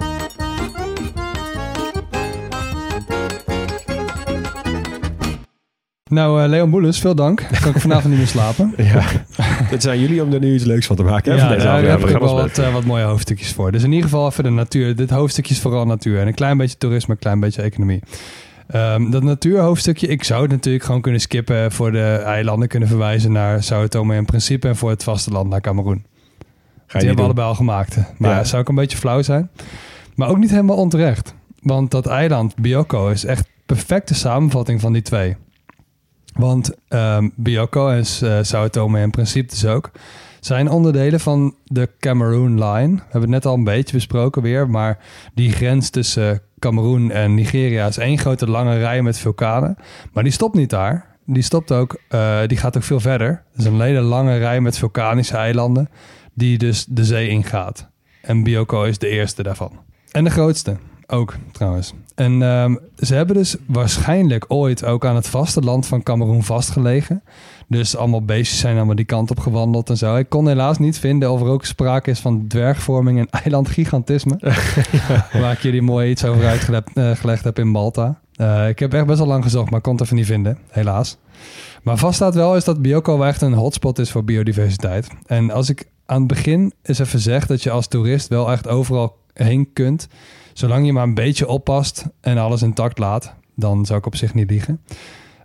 [6.11, 7.47] Nou, eh, Leon Boelens, veel dank.
[7.61, 8.73] Kan ik vanavond niet meer slapen.
[8.93, 9.01] Ja,
[9.63, 11.31] het zijn jullie om er nu iets leuks van te maken.
[11.31, 13.71] hè, Ja, deze daar heb ik wel wat, eh, wat mooie hoofdstukjes voor.
[13.71, 14.95] Dus in ieder geval even de natuur.
[14.95, 16.19] Dit hoofdstukje is vooral natuur.
[16.19, 17.99] En een klein beetje toerisme, een klein beetje economie.
[18.67, 21.71] Ehm, dat natuurhoofdstukje, ik zou het natuurlijk gewoon kunnen skippen.
[21.71, 24.67] Voor de eilanden kunnen verwijzen naar Sao Tome en Principe.
[24.67, 26.05] En voor het vasteland naar Cameroen.
[26.87, 27.97] Die hebben we allebei al gemaakt.
[28.17, 28.43] Maar Ja.
[28.43, 29.49] zou ook een beetje flauw zijn.
[30.15, 31.33] Maar ook niet helemaal onterecht.
[31.61, 35.35] Want dat eiland, Bioko, is echt perfecte samenvatting van die twee.
[36.33, 39.91] Want ehm Bioko en eh, Sao Tome en Principe dus ook...
[40.39, 42.95] zijn onderdelen van de Cameroon Line.
[42.95, 44.69] We hebben het net al een beetje besproken weer...
[44.69, 44.97] maar
[45.33, 47.87] die grens tussen Cameroen en Nigeria...
[47.87, 49.75] is één grote lange rij met vulkanen.
[50.13, 51.09] Maar die stopt niet daar.
[51.25, 53.43] Die stopt ook, eh, die gaat ook veel verder.
[53.51, 55.89] Het is een hele lange rij met vulkanische eilanden...
[56.33, 57.89] die dus de zee ingaat.
[58.21, 59.79] En Bioko is de eerste daarvan.
[60.11, 60.77] En de grootste
[61.11, 61.93] ook, trouwens.
[62.15, 67.23] En ehm, ze hebben dus waarschijnlijk ooit ook aan het vasteland van Cameroen vastgelegen.
[67.67, 70.15] Dus allemaal beestjes zijn allemaal die kant op gewandeld en zo.
[70.15, 74.39] Ik kon helaas niet vinden of er ook sprake is van dwergvorming en eilandgigantisme.
[75.41, 78.19] Waar ik jullie mooi iets over uitgelegd eh, gelegd heb in Malta.
[78.35, 81.17] Eh, ik heb echt best wel lang gezocht, maar kon het even niet vinden, helaas.
[81.83, 85.07] Maar vast staat wel is dat Bioko wel echt een hotspot is voor biodiversiteit.
[85.25, 88.67] En als ik aan het begin eens even zeg dat je als toerist wel echt
[88.67, 90.07] overal heen kunt,
[90.53, 94.33] zolang je maar een beetje oppast en alles intact laat, dan zou ik op zich
[94.33, 94.81] niet liegen.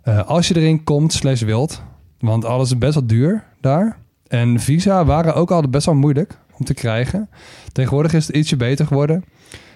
[0.03, 1.83] Eh, als je erin komt, slash wilt,
[2.19, 3.97] want alles is best wel duur daar.
[4.27, 7.29] En visa waren ook altijd best wel moeilijk om te krijgen.
[7.71, 9.23] Tegenwoordig is het ietsje beter geworden.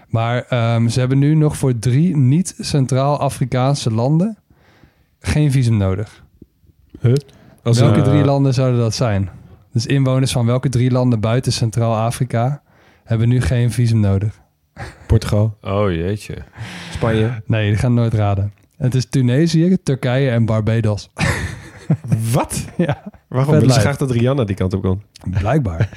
[0.08, 4.38] Maar ehm, ze hebben nu nog voor drie niet-Centraal-Afrikaanse landen
[5.20, 6.24] geen visum nodig.
[7.64, 9.30] Als welke eh, drie landen zouden dat zijn?
[9.74, 12.62] Dus inwoners van welke drie landen buiten Centraal-Afrika
[13.04, 14.41] hebben nu geen visum nodig?
[15.08, 16.36] Portugal, Oh jeetje.
[16.92, 17.42] Spanje.
[17.46, 18.54] Nee, die gaan nooit raden.
[18.78, 21.10] Het is Tunesië, Turkije en Barbados.
[22.34, 22.66] Wat?
[22.78, 23.56] ja, Waarom?
[23.56, 23.80] Ik lijp.
[23.80, 25.02] graag dat Rihanna die kant op kon.
[25.40, 25.90] blijkbaar.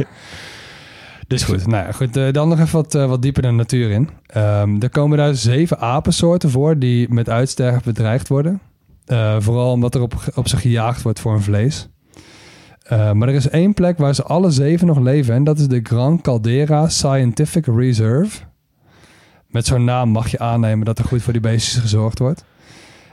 [1.29, 3.91] dus goed, nou ja, goed eh, dan nog even wat, eh, wat dieper de natuur
[3.91, 4.09] in.
[4.27, 8.61] Ehm, er komen daar zeven apensoorten voor die met uitsterven bedreigd worden.
[9.07, 11.89] Eh, vooral omdat er op, op ze gejaagd wordt voor hun vlees.
[12.83, 15.69] Eh, maar er is één plek waar ze alle zeven nog leven en dat is
[15.69, 18.39] de Gran Caldera Scientific Reserve.
[19.55, 22.45] Met zo'n naam mag je aannemen dat er goed voor die beestjes gezorgd wordt.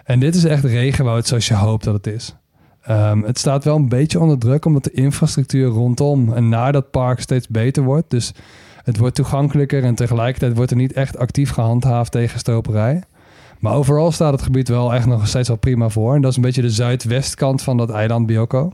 [0.03, 2.35] En dit is echt regenwoud zoals je hoopt dat het is.
[2.81, 6.91] Ehm, het staat wel een beetje onder druk omdat de infrastructuur rondom en naar dat
[6.91, 8.09] park steeds beter wordt.
[8.09, 8.33] Dus
[8.83, 13.03] het wordt toegankelijker en tegelijkertijd wordt er niet echt actief gehandhaafd tegen stroperij.
[13.59, 16.15] Maar overal staat het gebied wel echt nog steeds wel prima voor.
[16.15, 18.73] En dat is een beetje de zuidwestkant van dat eiland Bioko.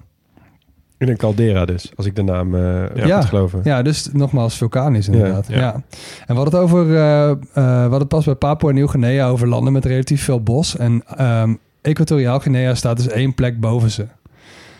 [0.97, 3.15] In een caldera dus, als ik de naam eh Ja.
[3.15, 3.59] moet geloven.
[3.63, 5.47] Ja, dus nogmaals vulkanisch inderdaad.
[5.47, 5.73] Ja, Ja, ja.
[5.73, 5.83] En
[6.27, 9.73] we hadden het over, eh, eh, we hadden het pas bij Papua Nieuw-Guinea over landen
[9.73, 10.77] met relatief veel bos.
[10.77, 14.05] En ehm Equatoriaal Guinea staat dus één plek boven ze.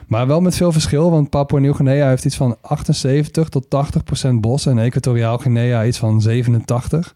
[0.07, 4.41] Maar wel met veel verschil, want Papua Nieuw-Guinea heeft iets van 78 tot 80 procent
[4.41, 7.15] bos en Equatoriaal Guinea iets van 87.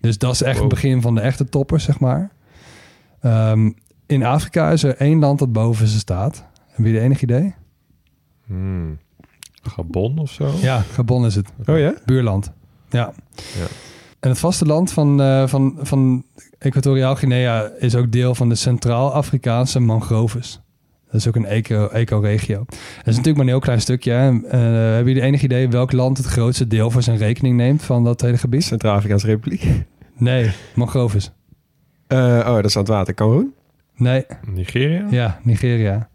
[0.00, 0.64] Dus dat is echt Wow.
[0.70, 2.30] het begin van de echte toppers, zeg maar.
[3.20, 3.70] Ehm,
[4.06, 6.44] in Afrika is er één land dat boven ze staat.
[6.70, 7.54] Heb je enig idee?
[8.52, 8.98] Hmm.
[9.62, 10.50] Gabon of zo?
[10.60, 11.48] Ja, Gabon is het.
[11.66, 11.94] Oh ja?
[12.04, 12.52] Buurland.
[12.90, 13.12] Ja.
[13.34, 13.66] Ja.
[14.20, 16.24] En het vasteland van, eh, van, van
[16.58, 20.60] Equatoriaal Guinea is ook deel van de Centraal-Afrikaanse mangroves.
[21.10, 22.64] Dat is ook een eco- eco-regio.
[22.68, 24.12] dat is natuurlijk maar een heel klein stukje.
[24.12, 24.28] Hè.
[24.28, 24.60] Eh,
[24.94, 28.20] hebben jullie enig idee welk land het grootste deel voor zijn rekening neemt van dat
[28.20, 28.64] hele gebied?
[28.64, 29.68] Centraal-Afrikaanse Republiek.
[30.16, 31.32] Nee, mangroves.
[32.06, 33.14] Eh, oh, dat is aan het water.
[33.14, 33.54] Cameroen?
[33.96, 34.24] Nee,
[34.54, 35.06] Nigeria?
[35.10, 36.08] ja, Nigeria.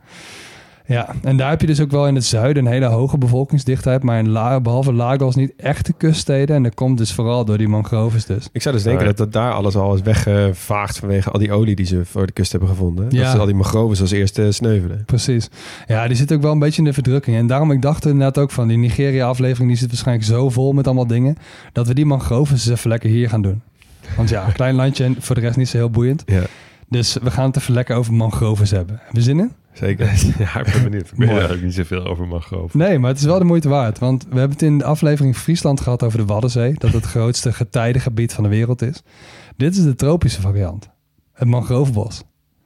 [0.87, 4.03] Ja, en daar heb je dus ook wel in het zuiden een hele hoge bevolkingsdichtheid.
[4.03, 6.55] Maar in La behalve Lagos niet echte kuststeden.
[6.55, 8.49] En dat komt dus vooral door die mangroves dus.
[8.51, 9.07] Ik zou dus denken Ja.
[9.07, 12.31] dat, dat daar alles al is weggevaagd vanwege al die olie die ze voor de
[12.33, 13.05] kust hebben gevonden.
[13.09, 13.21] Ja.
[13.23, 15.03] Dat ze al die mangroves als eerste sneuvelen.
[15.05, 15.49] Precies.
[15.87, 17.37] Ja, die zit ook wel een beetje in de verdrukking.
[17.37, 20.71] En daarom, ik dacht er inderdaad ook van, die Nigeria-aflevering, die zit waarschijnlijk zo vol
[20.73, 21.37] met allemaal dingen,
[21.73, 23.61] dat we die mangroves eens even lekker hier gaan doen.
[24.17, 26.23] Want ja, een klein landje en voor de rest niet zo heel boeiend.
[26.25, 26.41] Ja,
[26.89, 28.99] Dus we gaan het even lekker over mangroves hebben.
[29.03, 29.51] Heb je zin in?
[29.77, 30.05] Zeker.
[30.37, 31.07] Ja, ik ben benieuwd.
[31.07, 32.77] Ik weet eigenlijk niet zoveel over mangrove.
[32.77, 33.99] Nee, maar het is wel de moeite waard.
[33.99, 36.73] Want we hebben het in de aflevering Friesland gehad over de Waddenzee.
[36.77, 39.03] Dat het grootste getijdengebied van de wereld is.
[39.57, 40.89] Dit is de tropische variant.
[41.33, 42.23] Het mangrovebos.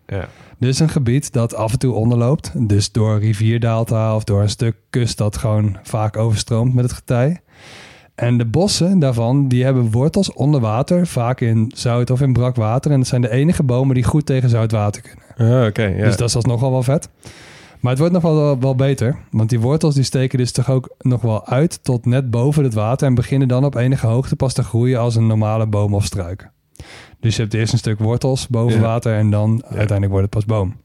[0.08, 0.28] Ja.
[0.60, 2.52] Is een gebied dat af en toe onderloopt.
[2.68, 7.42] Dus door rivierdelta of door een stuk kust dat gewoon vaak overstroomt met het getij.
[8.16, 12.56] En de bossen daarvan, die hebben wortels onder water, vaak in zout of in brak
[12.56, 12.92] water.
[12.92, 15.21] En dat zijn de enige bomen die goed tegen zout water kunnen.
[15.48, 15.70] Ja.
[16.06, 17.10] Dus dat is alsnog al wel vet.
[17.80, 19.18] Maar het wordt nog wel, wel beter.
[19.32, 22.74] Want die wortels die steken dus toch ook nog wel uit tot net boven het
[22.74, 23.08] water.
[23.08, 26.50] En beginnen dan op enige hoogte pas te groeien als een normale boom of struik.
[27.20, 28.82] Dus je hebt eerst een stuk wortels boven Ja.
[28.86, 30.76] water en dan uiteindelijk wordt het pas boom.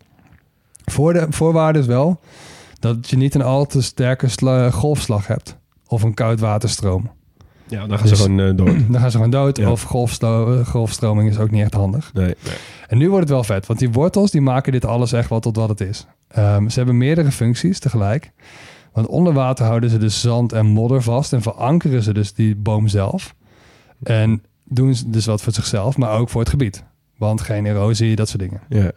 [0.84, 2.20] Voor de voorwaarde is wel
[2.78, 5.56] dat je niet een al te sterke sla- golfslag hebt.
[5.86, 7.10] Of een koudwaterstroom.
[7.68, 8.74] Ja, dan gaan Dus- ze gewoon eh, door.
[8.90, 9.56] Dan gaan ze gewoon dood.
[9.56, 9.70] Ja.
[9.70, 12.10] Of golfsto- golfstroming is ook niet echt handig.
[12.14, 12.34] Nee.
[12.88, 15.40] En nu wordt het wel vet, want die wortels die maken dit alles echt wel
[15.40, 16.06] tot wat het is.
[16.28, 18.32] Ehm, ze hebben meerdere functies tegelijk.
[18.92, 22.56] Want onder water houden ze dus zand en modder vast en verankeren ze dus die
[22.56, 23.34] boom zelf.
[24.02, 26.84] En doen ze dus wat voor zichzelf, maar ook voor het gebied.
[27.16, 28.60] Want geen erosie, dat soort dingen.
[28.68, 28.90] Ja.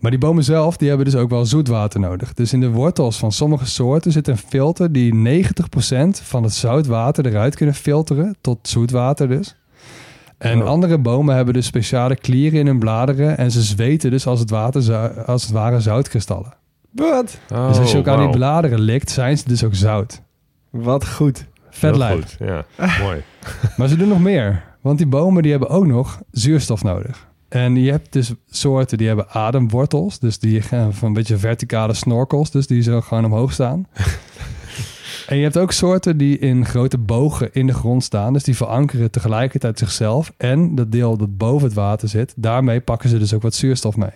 [0.00, 2.34] Maar die bomen zelf, die hebben dus ook wel zoetwater nodig.
[2.34, 7.26] Dus in de wortels van sommige soorten zit een filter die 90% van het zoutwater
[7.26, 9.56] eruit kunnen filteren, tot zoetwater dus.
[10.38, 10.68] En Oh.
[10.68, 14.50] andere bomen hebben dus speciale klieren in hun bladeren en ze zweten dus als het,
[14.50, 16.52] water, als het ware zoutkristallen.
[16.90, 17.38] Wat?
[17.48, 20.22] dus als je ook aan die Oh, bladeren likt, zijn ze dus ook zout.
[20.70, 21.46] Wat goed.
[21.70, 22.20] Vet lijp.
[22.22, 22.64] goed, Ja,
[23.02, 23.22] mooi.
[23.76, 24.62] Maar ze doen nog meer.
[24.80, 27.28] Want die bomen die hebben ook nog zuurstof nodig.
[27.50, 30.18] En je hebt dus soorten die hebben ademwortels.
[30.18, 32.50] Dus die gaan van een beetje verticale snorkels.
[32.50, 33.86] Dus die zo gewoon omhoog staan.
[35.26, 38.32] en je hebt ook soorten die in grote bogen in de grond staan.
[38.32, 40.32] Dus die verankeren tegelijkertijd zichzelf.
[40.36, 43.96] En dat deel dat boven het water zit, daarmee pakken ze dus ook wat zuurstof
[43.96, 44.10] mee.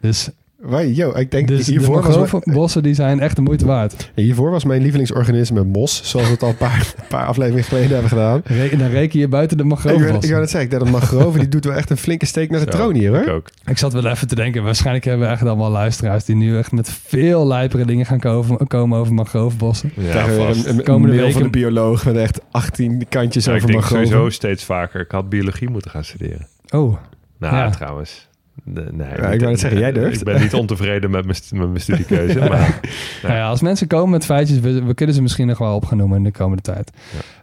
[0.00, 0.30] Dus,
[0.62, 3.66] Waar, yo, ik denk dus de hiervoor, was mijn, bossen die zijn echt de moeite
[3.66, 4.10] waard.
[4.14, 6.00] hiervoor was mijn lievelingsorganisme mos.
[6.04, 8.40] Zoals we het al een paar, paar afleveringen geleden hebben gedaan.
[8.44, 10.90] Re- dan reken je buiten de Ik wou, ik wou net zeggen, ik denk dat
[10.90, 13.34] mangrove die doet wel echt een flinke steek naar de Zo, troon hier Ik hoor.
[13.34, 13.48] ook.
[13.66, 16.72] Ik zat wel even te denken, waarschijnlijk hebben we echt allemaal luisteraars die nu echt
[16.72, 19.92] met veel lijpere dingen gaan komen, komen over mangrovenbossen.
[19.96, 20.64] Ja, Krijgen we vast.
[20.64, 23.68] een, een, een Komende mail van de bioloog met echt 18 kantjes Ja, ik over
[23.70, 24.06] denk mangroven.
[24.06, 25.00] sowieso steeds vaker.
[25.00, 26.46] Ik had biologie moeten gaan studeren.
[26.70, 26.96] Oh,
[27.38, 27.70] Nou, Ja.
[27.70, 28.28] trouwens.
[28.64, 30.18] Nee, Ja, ik wou net zeggen, jij durft.
[30.18, 32.38] Ik ben niet ontevreden met mijn, st- met mijn studiekeuze.
[32.48, 32.80] maar
[33.22, 35.84] nou ja, als mensen komen met feitjes, we, we kunnen ze misschien nog wel op
[35.84, 36.90] gaan noemen in de komende tijd.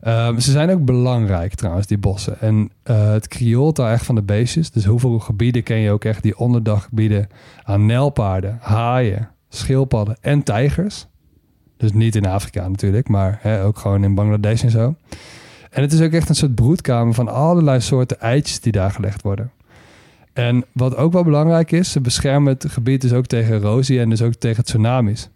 [0.01, 2.39] Ehm, ze zijn ook belangrijk trouwens, die bossen.
[2.41, 4.71] En eh, het krioelt daar echt van de beestjes.
[4.71, 7.27] Dus hoeveel gebieden ken je ook echt die onderdag bieden
[7.63, 11.07] aan nijlpaarden, haaien, schildpadden en tijgers.
[11.77, 14.95] Dus niet in Afrika natuurlijk, maar hè, ook gewoon in Bangladesh en zo.
[15.69, 19.21] En het is ook echt een soort broedkamer van allerlei soorten eitjes die daar gelegd
[19.21, 19.51] worden.
[20.37, 24.09] En wat ook wel belangrijk is, ze beschermen het gebied dus ook tegen erosie en
[24.09, 25.29] dus ook tegen tsunamis.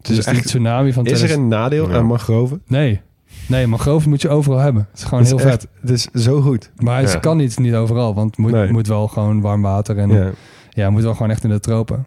[0.00, 1.96] Dus Dus echt- tsunami van Is er 2000 een nadeel Ja.
[1.96, 2.62] aan mangroven?
[2.66, 3.00] Nee.
[3.46, 4.86] Nee, mangroven moet je overal hebben.
[4.90, 5.68] Het is gewoon Het heel vet.
[5.80, 6.70] Het is zo goed.
[6.76, 7.18] Maar het Ja.
[7.18, 8.72] kan niet, niet overal, want het moet, Nee.
[8.72, 10.34] moet wel gewoon warm water en
[10.70, 10.90] ja.
[10.90, 12.06] Moet wel gewoon echt in de tropen.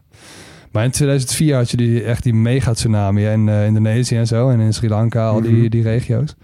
[0.71, 4.49] Maar in 2004 had je die, echt die mega tsunami in eh, Indonesië en zo
[4.49, 5.69] en in Sri Lanka, al die, Mhm.
[5.69, 6.35] die regio's.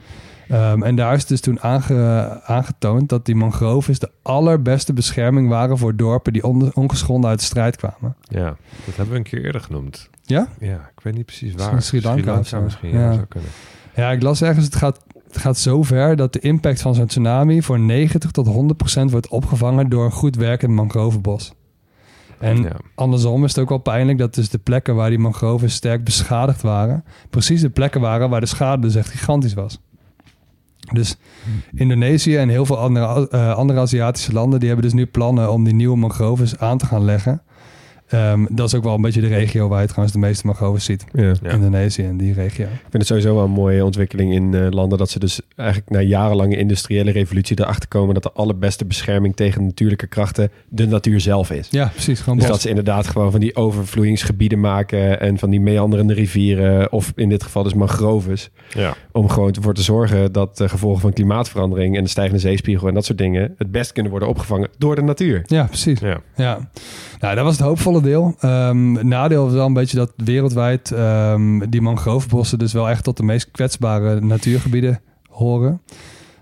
[0.49, 5.77] Ehm, en daar is dus toen aange- aangetoond dat die mangroves de allerbeste bescherming waren
[5.77, 8.15] voor dorpen die on- ongeschonden uit de strijd kwamen.
[8.21, 10.09] ja, dat hebben we een keer eerder genoemd.
[10.23, 10.47] Ja?
[10.59, 11.81] Ja, ik weet niet precies waar.
[11.81, 12.89] Sri Lanka misschien.
[12.89, 12.99] Ja.
[12.99, 13.49] Ja, zou kunnen.
[13.95, 17.05] Ja, ik las ergens, het gaat, het gaat zo ver dat de impact van zo'n
[17.05, 21.53] tsunami voor 90 tot 100 procent wordt opgevangen door een goed werkend mangrovenbos.
[22.39, 22.71] En Ja.
[22.95, 26.61] andersom is het ook wel pijnlijk dat dus de plekken waar die mangroven sterk beschadigd
[26.61, 29.79] waren, precies de plekken waren waar de schade dus echt gigantisch was.
[30.93, 31.15] Dus
[31.73, 34.59] Indonesië en heel veel andere, eh, andere Aziatische landen...
[34.59, 37.41] die hebben dus nu plannen om die nieuwe mangroves aan te gaan leggen.
[38.07, 40.83] Ehm, dat is ook wel een beetje de regio waar je trouwens de meeste mangroves
[40.85, 41.05] ziet.
[41.13, 41.33] Ja.
[41.41, 41.51] Ja.
[41.51, 42.65] Indonesië en die regio.
[42.65, 45.89] Ik vind het sowieso wel een mooie ontwikkeling in eh, landen dat ze dus eigenlijk
[45.89, 51.19] na jarenlange industriële revolutie erachter komen dat de allerbeste bescherming tegen natuurlijke krachten de natuur
[51.21, 51.67] zelf is.
[51.71, 52.19] Ja, precies.
[52.19, 52.53] Gewoon Dus bos.
[52.55, 57.29] dat ze inderdaad gewoon van die overvloeingsgebieden maken en van die meanderende rivieren of in
[57.29, 58.49] dit geval dus mangroves.
[58.73, 58.95] Ja.
[59.11, 62.93] Om gewoon ervoor te zorgen dat de gevolgen van klimaatverandering en de stijgende zeespiegel en
[62.93, 65.41] dat soort dingen het best kunnen worden opgevangen door de natuur.
[65.45, 65.99] Ja, precies.
[65.99, 66.19] Ja.
[66.35, 66.69] Ja,
[67.19, 67.96] nou, dat was het hoopvolle
[68.39, 73.17] Ehm, nadeel was wel een beetje dat wereldwijd ehm, die mangrovenbossen dus wel echt tot
[73.17, 75.81] de meest kwetsbare natuurgebieden horen.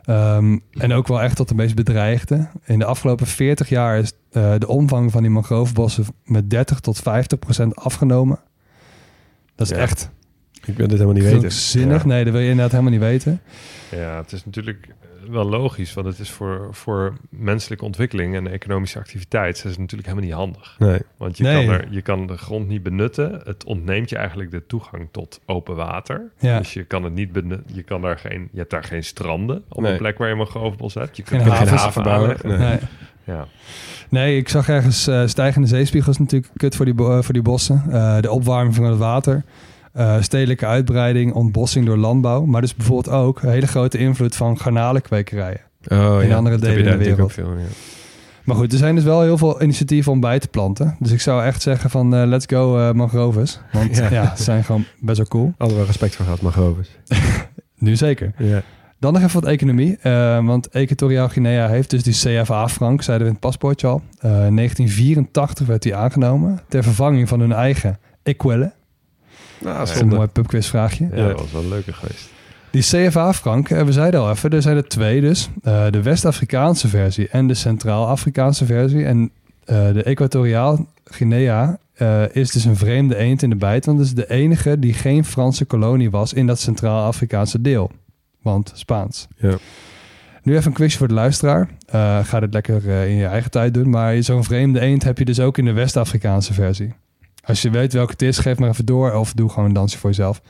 [0.05, 2.47] Ehm, en ook wel echt tot de meest bedreigde.
[2.65, 6.97] In de afgelopen 40 jaar is eh, de omvang van die mangrovenbossen met 30 tot
[6.99, 8.39] 50 procent afgenomen.
[9.55, 9.81] Dat is Ja.
[9.81, 10.09] echt
[10.65, 11.89] Ik wil dit helemaal niet weten.
[11.89, 12.05] Ja.
[12.05, 13.41] Nee, dat wil je inderdaad helemaal niet weten.
[13.91, 14.87] Ja, het is natuurlijk
[15.29, 20.07] wel logisch, want het is voor, voor menselijke ontwikkeling en economische activiteit is het natuurlijk
[20.09, 20.75] helemaal niet handig.
[20.79, 20.99] Nee.
[21.17, 21.65] Want je, Nee.
[21.65, 23.41] kan er, je kan de grond niet benutten.
[23.43, 26.21] Het ontneemt je eigenlijk de toegang tot open water.
[26.39, 26.57] Ja.
[26.57, 27.75] Dus je kan het niet benutten.
[27.75, 29.91] Je, kan daar geen, je hebt daar geen stranden op Nee.
[29.91, 31.17] een plek waar je een mangrovenbos hebt.
[31.17, 31.81] Je Geen kunt er havens.
[31.81, 32.37] haven bouwen.
[32.43, 32.57] Nee.
[32.57, 32.77] Nee.
[33.23, 33.47] Ja.
[34.09, 37.83] Nee, ik zag ergens eh, stijgende zeespiegels natuurlijk kut voor die, voor die bossen.
[37.91, 39.43] Eh, de opwarming van het water.
[39.95, 42.45] Eh, stedelijke uitbreiding, ontbossing door landbouw.
[42.45, 45.61] Maar dus bijvoorbeeld ook een hele grote invloed van garnalenkwekerijen.
[45.87, 46.35] Oh, In ja.
[46.35, 47.49] andere delen daar de ook veel.
[47.51, 47.63] Ja.
[48.43, 50.95] Maar goed, er zijn dus wel heel veel initiatieven om bij te planten.
[50.99, 53.59] Dus ik zou echt zeggen van eh, let's go eh mangroves.
[53.71, 54.09] Want Ja.
[54.11, 54.35] ja.
[54.35, 55.53] ze zijn gewoon best wel cool.
[55.77, 56.89] We respect voor gehad, mangroves.
[57.77, 58.33] Nu zeker.
[58.37, 58.61] Ja.
[58.99, 59.97] Dan nog even wat economie.
[60.43, 64.01] want Equatoriaal Guinea heeft dus die CFA-frank, zeiden we in het paspoortje al.
[64.21, 68.71] In 1984 werd die aangenomen ter vervanging van hun eigen Equelle.
[69.57, 71.07] Nou, Dat is een mooi pubquizvraagje.
[71.13, 72.29] Ja, dat was wel leuker geweest.
[72.71, 75.49] Die CFA-frank, eh, we zeiden al even, er zijn er twee dus.
[75.63, 79.05] Eh, de West-Afrikaanse versie en de Centraal-Afrikaanse versie.
[79.05, 79.31] En
[79.65, 83.85] eh, de Equatoriaal Guinea eh, is dus een vreemde eend in de bijt.
[83.85, 87.91] Want het is de enige die geen Franse kolonie was in dat Centraal-Afrikaanse deel.
[88.41, 89.27] Want Spaans.
[89.37, 89.57] Ja.
[90.43, 91.69] Nu even een quizje voor de luisteraar.
[91.85, 93.89] Eh, ga dit lekker in je eigen tijd doen.
[93.89, 96.93] Maar zo'n vreemde eend heb je dus ook in de West-Afrikaanse versie.
[97.45, 99.11] Als je weet welke het is, geef maar even door.
[99.13, 100.41] Of doe gewoon een dansje voor jezelf.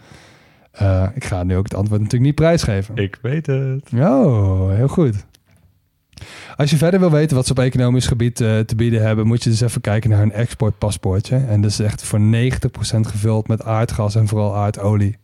[0.71, 2.95] Eh, ik ga nu ook het antwoord natuurlijk niet prijsgeven.
[2.95, 3.89] Ik weet het.
[3.95, 5.25] Oh, heel goed.
[6.55, 9.43] Als je verder wil weten wat ze op economisch gebied eh, te bieden hebben, moet
[9.43, 11.35] je dus even kijken naar hun exportpaspoortje.
[11.35, 15.17] En dat is echt voor 90% gevuld met aardgas en vooral aardolie.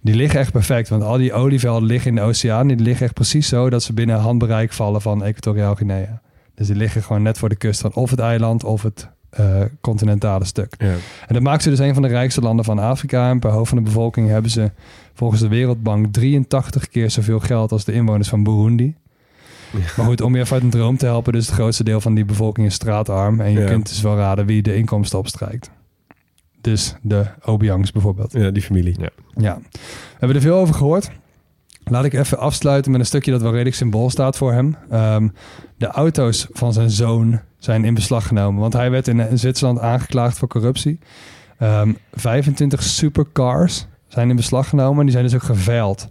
[0.00, 2.66] Die liggen echt perfect, want al die olievelden liggen in de oceaan.
[2.66, 6.20] Die liggen echt precies zo dat ze binnen handbereik vallen van Equatoriaal Guinea.
[6.54, 9.60] Dus die liggen gewoon net voor de kust van of het eiland of het eh,
[9.80, 10.74] continentale stuk.
[10.78, 10.86] Ja.
[11.26, 13.30] En dat maakt ze dus een van de rijkste landen van Afrika.
[13.30, 14.70] En per hoofd van de bevolking hebben ze
[15.14, 18.94] volgens de Wereldbank 83 keer zoveel geld als de inwoners van Burundi.
[19.96, 22.14] Maar goed, om je even uit een droom te helpen, dus het grootste deel van
[22.14, 23.40] die bevolking is straatarm.
[23.40, 23.66] En je Ja.
[23.66, 25.70] kunt dus wel raden wie de inkomsten opstrijkt.
[26.60, 28.32] Dus de Obiangs bijvoorbeeld.
[28.32, 28.96] ja, die familie.
[29.36, 29.70] Ja, we
[30.18, 31.10] hebben er veel over gehoord.
[31.84, 34.76] Laat ik even afsluiten met een stukje dat wel redelijk symbool staat voor hem.
[34.90, 35.28] Ehm,
[35.76, 38.60] de auto's van zijn zoon zijn in beslag genomen.
[38.60, 40.98] Want hij werd in, Zwitserland aangeklaagd voor corruptie.
[41.58, 44.96] Ehm 25 supercars zijn in beslag genomen.
[44.98, 46.08] En die zijn dus ook geveild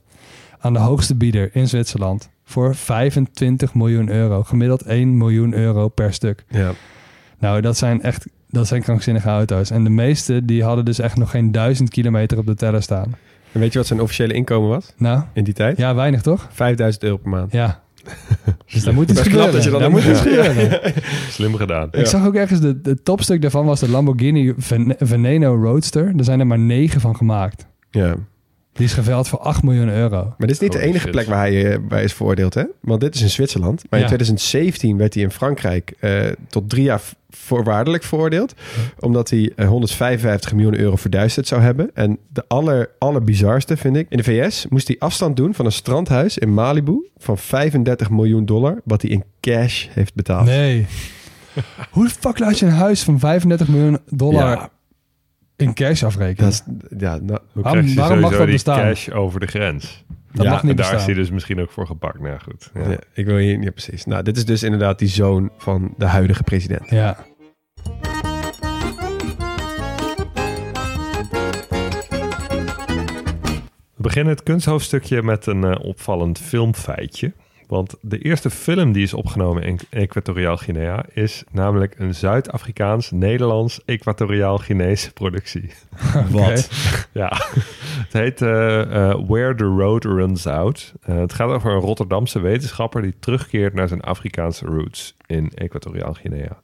[0.59, 2.29] aan de hoogste bieder in Zwitserland.
[2.43, 4.43] Voor 25 miljoen euro.
[4.43, 6.45] Gemiddeld 1 miljoen euro per stuk.
[6.49, 6.71] Ja.
[7.39, 9.71] Nou, dat zijn echt dat zijn krankzinnige auto's.
[9.71, 13.15] En de meeste die hadden dus echt nog geen duizend kilometer op de teller staan.
[13.51, 15.77] En weet je wat zijn officiële inkomen was Nou, in die tijd?
[15.77, 16.47] ja, weinig toch?
[16.51, 17.51] 5000 euro per maand.
[17.51, 17.81] Ja.
[18.73, 19.51] Dus daar moet iets gebeuren.
[19.53, 20.33] dat je dat daar moet iets doet.
[20.33, 20.93] gebeuren.
[21.29, 21.87] Slim gedaan.
[21.91, 26.13] Ik zag ook ergens, de, de topstuk daarvan was de Lamborghini Ven- Veneno Roadster.
[26.17, 27.65] Er zijn er maar negen van gemaakt.
[27.91, 28.15] Ja.
[28.79, 30.23] Die is geveild voor 8 miljoen euro.
[30.37, 31.11] Maar dit is niet de enige shit.
[31.11, 32.63] plek waar hij eh, bij is veroordeeld, hè?
[32.81, 33.83] Want dit is in Zwitserland.
[33.89, 34.05] Maar Ja.
[34.05, 38.53] in 2017 werd hij in Frankrijk eh, tot drie jaar voorwaardelijk veroordeeld.
[38.99, 41.91] Omdat hij eh, 155 miljoen euro verduisterd zou hebben.
[41.93, 44.05] En de aller, allerbizarste vind ik.
[44.09, 48.45] In de VS moest hij afstand doen van een strandhuis in Malibu van 35 miljoen
[48.45, 48.81] dollar.
[48.83, 50.45] Wat hij in cash heeft betaald.
[50.45, 50.85] Nee.
[51.91, 54.69] Hoe de fuck laat je een huis van 35 miljoen dollar Ja,
[55.59, 56.49] in cash afrekenen?
[56.49, 58.79] dat is, ja, nou, Waarom- waarom mag dat bestaan?
[58.79, 60.05] cash over de grens?
[60.31, 61.11] dat ja, mag niet en daar is bestaan.
[61.11, 62.19] hij dus misschien ook voor gepakt.
[62.19, 62.71] Nou goed.
[62.73, 62.89] Ja.
[62.89, 63.61] ja, ik wil hier...
[63.61, 64.05] Ja, precies.
[64.05, 66.89] Nou, dit is dus inderdaad die zoon van de huidige president.
[66.89, 67.17] Ja.
[73.95, 77.33] We beginnen het kunsthoofdstukje met een eh, opvallend filmfeitje.
[77.69, 85.69] Want de eerste film die is opgenomen in Equatoriaal Guinea is namelijk een Zuid-Afrikaans-Nederlands-Equatoriaal-Guinese productie.
[86.31, 86.69] Wat?
[87.11, 87.31] Ja,
[88.03, 90.93] het heet eh, eh, Where the Road Runs Out.
[91.01, 96.13] Eh, het gaat over een Rotterdamse wetenschapper die terugkeert naar zijn Afrikaanse roots in Equatoriaal
[96.13, 96.57] Guinea.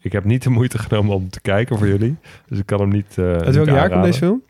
[0.00, 2.88] Ik heb niet de moeite genomen om te kijken voor jullie, dus ik kan hem
[2.88, 3.14] niet.
[3.16, 4.42] Uit welk jaar komt deze film?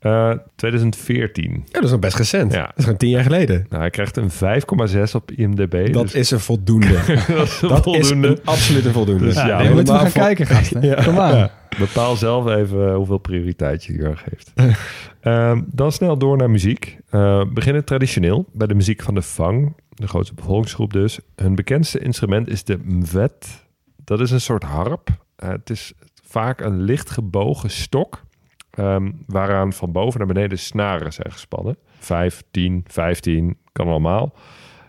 [0.00, 1.52] Uh, 2014.
[1.52, 2.52] Ja, dat is nog best recent.
[2.52, 2.62] Ja.
[2.66, 3.66] Dat is gewoon tien jaar geleden.
[3.68, 5.92] Nou, hij krijgt een 5,6 op IMDb.
[5.92, 6.92] Dat dus is een voldoende.
[7.28, 7.98] dat is een dat voldoende.
[7.98, 9.24] is een absoluut een voldoende.
[9.24, 10.82] Dus ja, Ja, helemaal moeten we gaan kijken, gasten.
[10.88, 11.02] Ja.
[11.02, 11.36] Kom aan.
[11.36, 14.52] Ja, bepaal zelf even hoeveel prioriteit je hier aan geeft.
[15.20, 16.98] Ehm, dan snel door naar muziek.
[17.10, 21.18] Uh, beginnen traditioneel bij de muziek van de Fang, de grootste bevolkingsgroep dus.
[21.36, 23.66] Hun bekendste instrument is de mvet.
[24.04, 25.08] Dat is een soort harp.
[25.44, 25.92] Uh, het is
[26.28, 28.22] vaak een licht gebogen stok,
[28.78, 31.76] ehm, waaraan van boven naar beneden snaren zijn gespannen.
[31.98, 34.34] 5, 10, 15, kan allemaal.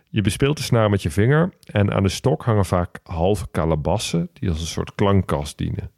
[0.09, 4.29] Je bespeelt de snaar met je vinger en aan de stok hangen vaak halve kalebassen
[4.33, 5.91] die als een soort klankkast dienen.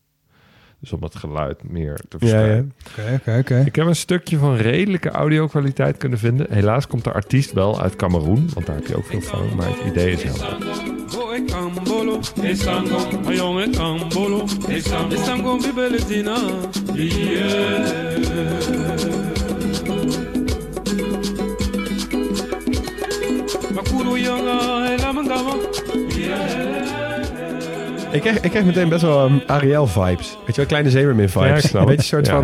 [0.79, 2.73] Dus om het geluid meer te Ja, versterken.
[2.95, 3.03] ja.
[3.03, 3.63] Oké, oké, oké.
[3.65, 6.53] Ik heb een stukje van redelijke audio-kwaliteit kunnen vinden.
[6.53, 9.55] Helaas komt de artiest wel uit Cameroen, want daar heb je ook veel van.
[9.55, 11.00] Maar het idee is helder.
[11.51, 12.15] kambolo
[12.49, 12.99] esango
[13.29, 14.39] ayon ekambolo
[14.75, 16.35] esango esango bibele tina
[23.75, 24.57] Makuru yanga
[24.93, 25.53] elamangama
[26.17, 27.00] yeah.
[28.12, 30.38] Ik krijg, ik krijg meteen best wel um, Ariel-vibes.
[30.39, 31.47] Weet je wel, kleine Zemermin-vibes.
[31.49, 32.34] Ja, ik snap Een beetje een soort Ja.
[32.34, 32.43] van...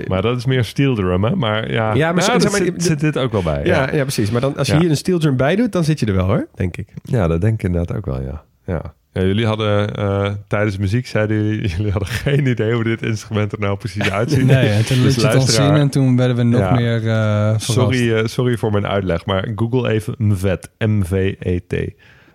[0.00, 1.34] eh, Maar dat is meer steel drum, hè?
[1.36, 3.60] Maar ja, Ja, maar nou, zo- dat zeg maar, zit, dit ook wel bij.
[3.64, 4.30] ja, Ja, ja, precies.
[4.30, 4.80] Maar dan, als je Ja.
[4.80, 6.88] hier een steel drum bij doet, dan zit je er wel hoor, denk ik.
[7.02, 8.42] ja dat denk ik inderdaad ook wel, ja.
[8.66, 8.82] ja.
[9.12, 13.02] Ja, jullie hadden eh, tijdens de muziek zeiden jullie, jullie hadden geen idee hoe dit
[13.02, 14.46] instrument er nou precies uitziet.
[14.46, 16.60] Nee, en toen Dus liet je het ons luisteraar, zien en toen werden we nog
[16.60, 16.74] Ja.
[16.74, 17.70] meer eh verrast.
[17.72, 21.74] Sorry, eh, sorry voor mijn uitleg, maar Google even MVET, M-V-E-T.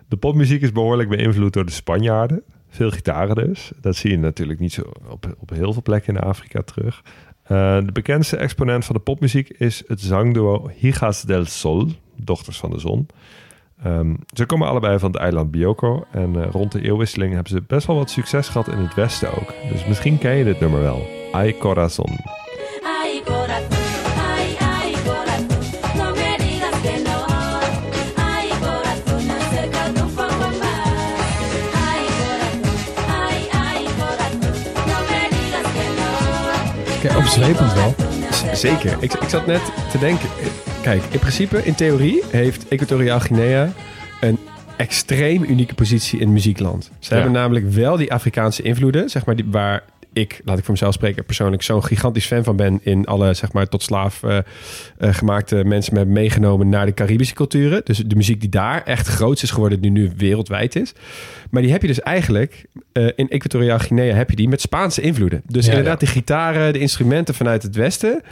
[0.08, 2.42] De popmuziek is behoorlijk beïnvloed door de Spanjaarden.
[2.68, 3.72] Veel gitaren dus.
[3.80, 7.02] Dat zie je natuurlijk niet zo op, op heel veel plekken in Afrika terug.
[7.42, 12.70] Eh, de bekendste exponent van de popmuziek is het zangduo Hijas del Sol, Dochters van
[12.70, 13.06] de Zon.
[13.82, 17.62] Ehm, ze komen allebei van het eiland Bioko en eh, rond de eeuwwisseling hebben ze
[17.66, 19.54] best wel wat succes gehad in het westen ook.
[19.72, 21.06] Dus misschien ken je dit nummer wel.
[21.32, 22.18] Ay Corazon.
[22.82, 23.73] Ay, corazón,
[37.08, 37.94] Kijk, opzwepend wel.
[38.32, 38.96] Z- Zeker.
[39.00, 40.28] Ik, ik zat net te denken.
[40.82, 43.72] Kijk, in principe, in theorie, heeft Equatoriaal Guinea
[44.20, 44.38] een
[44.76, 46.90] extreem unieke positie in muziekland.
[46.98, 47.14] Ze Ja.
[47.14, 49.82] hebben namelijk wel die Afrikaanse invloeden, zeg maar, die, waar
[50.14, 53.52] ik, laat ik voor mezelf spreken, persoonlijk zo'n gigantisch fan van ben in alle, zeg
[53.52, 54.44] maar, tot slaaf eh, eh,
[54.98, 57.80] gemaakte mensen me hebben meegenomen naar de Caribische culturen.
[57.84, 60.92] Dus de muziek die daar echt groot is geworden, die nu wereldwijd is.
[61.50, 65.00] Maar die heb je dus eigenlijk, eh, in Equatoriaal Guinea heb je die met Spaanse
[65.00, 65.42] invloeden.
[65.46, 68.22] Dus Ja, inderdaad, de gitaren, de instrumenten vanuit het westen,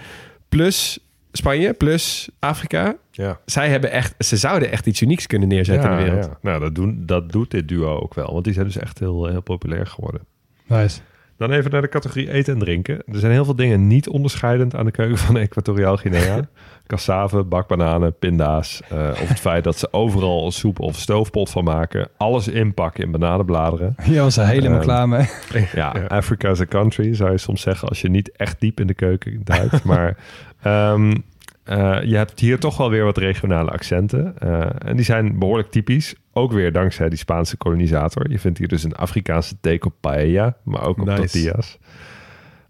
[0.49, 0.99] plus
[1.33, 2.97] Spanje, plus Afrika.
[3.11, 3.41] Ja.
[3.45, 6.25] Zij hebben echt, ze zouden echt iets unieks kunnen neerzetten in de wereld.
[6.25, 6.39] Ja.
[6.41, 8.33] Nou, dat, doen, dat doet dit duo ook wel.
[8.33, 10.21] Want die zijn dus echt heel, heel populair geworden.
[10.67, 11.01] Nice.
[11.43, 12.95] Dan even naar de categorie eten en drinken.
[13.13, 16.41] Er zijn heel veel dingen niet onderscheidend aan de keuken van Equatoriaal Guinea.
[16.87, 18.81] Cassave, bakbananen, pinda's.
[18.89, 22.09] eh, of het feit dat ze overal een soep of stoofpot van maken.
[22.17, 23.95] Alles inpakken in bananenbladeren.
[24.03, 25.27] Hier was er helemaal Ehm, klaar mee.
[25.75, 27.89] Ja, Africa is a country, zou je soms zeggen...
[27.89, 29.85] als je niet echt diep in de keuken duikt.
[29.85, 30.17] maar
[30.63, 31.15] ehm,
[31.65, 34.39] eh, je hebt hier toch wel weer wat regionale accenten.
[34.39, 36.15] eh, en die zijn behoorlijk typisch.
[36.33, 38.31] Ook weer dankzij die Spaanse kolonisator.
[38.31, 41.17] Je vindt hier dus een Afrikaanse take op paella, maar ook op Nice.
[41.21, 41.79] tortillas.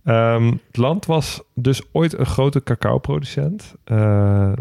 [0.05, 3.75] Ehm, het land was dus ooit een grote cacao-producent.
[3.85, 4.53] Eh,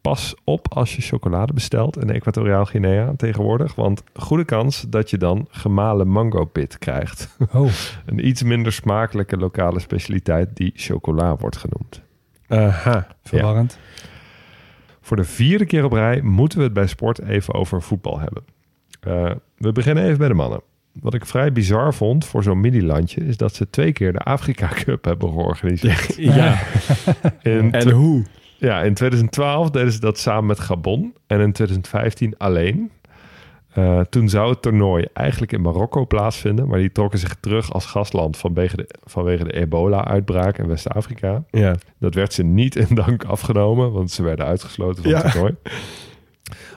[0.00, 3.74] pas op als je chocolade bestelt in Equatoriaal Guinea tegenwoordig.
[3.74, 7.36] Want goede kans dat je dan gemalen mango pit krijgt.
[7.52, 7.70] Oh,
[8.06, 12.02] Een iets minder smakelijke lokale specialiteit die chocola wordt genoemd.
[12.48, 13.06] Aha.
[13.22, 13.78] verwarrend.
[15.00, 18.44] Voor de vierde keer op rij moeten we het bij sport even over voetbal hebben.
[19.00, 20.60] Eh, we beginnen even bij de mannen.
[20.92, 23.24] Wat ik vrij bizar vond voor zo'n mini-landje...
[23.26, 26.14] is dat ze twee keer de Afrika Cup hebben georganiseerd.
[26.16, 26.58] Ja.
[27.42, 28.24] In, En hoe?
[28.56, 31.14] ja, in 2012 deden ze dat samen met Gabon.
[31.26, 32.90] En in 2015 alleen.
[33.78, 36.68] Eh, toen zou het toernooi eigenlijk in Marokko plaatsvinden...
[36.68, 41.44] maar die trokken zich terug als gastland vanwege de, vanwege de ebola-uitbraak in West-Afrika.
[41.50, 41.74] Ja.
[41.98, 45.22] Dat werd ze niet in dank afgenomen, want ze werden uitgesloten van Ja.
[45.22, 45.54] het toernooi.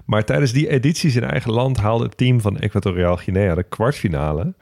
[0.05, 4.53] Maar tijdens die edities in eigen land haalde het team van Equatoriaal Guinea de kwartfinale.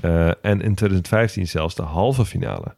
[0.00, 2.74] eh, en in 2015 zelfs de halve finale.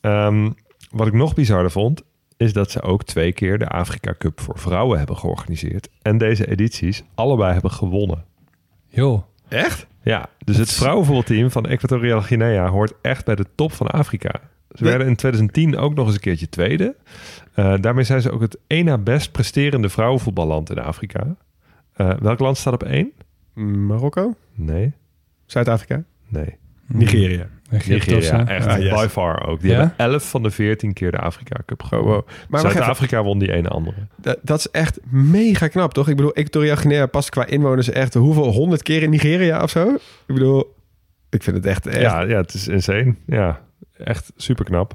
[0.00, 0.50] Ehm,
[0.90, 2.02] wat ik nog bizarder vond,
[2.36, 5.88] is dat ze ook twee keer de Afrika Cup voor vrouwen hebben georganiseerd.
[6.02, 8.24] En deze edities allebei hebben gewonnen.
[8.88, 9.22] Joh.
[9.48, 9.86] Echt?
[10.02, 14.40] Ja, dus het vrouwenvoetbalteam van Equatoriaal Guinea hoort echt bij de top van Afrika.
[14.70, 16.96] Ze werden in 2010 ook nog eens een keertje tweede.
[17.54, 21.36] Eh, daarmee zijn ze ook het één na best presterende vrouwenvoetballand in Afrika.
[21.92, 23.12] Eh, welk land staat op één?
[23.54, 24.34] Marokko?
[24.54, 24.92] Nee,
[25.46, 26.04] Zuid-Afrika?
[26.28, 26.56] nee.
[26.86, 27.48] Nigeria.
[27.70, 28.14] Egypte.
[28.14, 29.00] Nigeria, echt Ah, yes.
[29.00, 29.60] by far ook.
[29.60, 29.76] Die Ja?
[29.78, 32.12] hebben 11 van de 14 keer de Afrika Cup Oh, gewonnen.
[32.14, 32.24] wow.
[32.60, 32.70] Even.
[32.70, 33.96] Zuid-Afrika won die ene andere.
[34.16, 36.08] Dat, dat is echt mega knap, toch?
[36.08, 39.88] Ik bedoel, Equatoriaal Guinea past qua inwoners echt hoeveel honderd keer in Nigeria of zo?
[40.26, 40.74] Ik bedoel,
[41.30, 41.86] ik vind het echt...
[41.86, 43.14] echt Ja, ja, het is insane.
[43.26, 43.60] Ja,
[44.04, 44.94] echt super knap.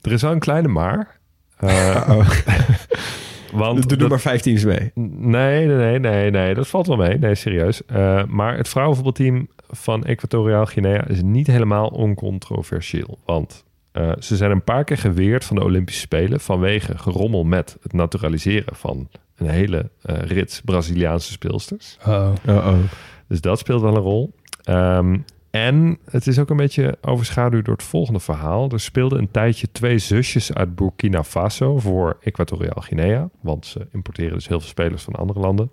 [0.00, 1.18] er is wel een kleine maar.
[1.56, 2.30] Eh, Oh,
[3.52, 4.90] want doe, dat- maar vijf teams mee.
[4.94, 7.18] Nee, nee, nee, nee, nee, dat valt wel mee.
[7.18, 7.84] Nee, serieus.
[7.86, 13.18] Eh, maar het vrouwenvoetbalteam van Equatoriaal Guinea is niet helemaal oncontroversieel.
[13.24, 17.76] Want eh, ze zijn een paar keer geweerd van de Olympische Spelen vanwege gerommel met
[17.82, 21.98] het naturaliseren van een hele eh, rits Braziliaanse speelsters.
[22.06, 22.32] Oh.
[22.48, 22.78] Oh, oh.
[23.26, 24.32] Dus dat speelt wel een rol.
[24.62, 25.18] Ehm,
[25.50, 28.70] en het is ook een beetje overschaduwd door het volgende verhaal.
[28.70, 33.28] Er speelden een tijdje twee zusjes uit Burkina Faso voor Equatoriaal Guinea.
[33.40, 35.70] Want ze importeren dus heel veel spelers van andere landen.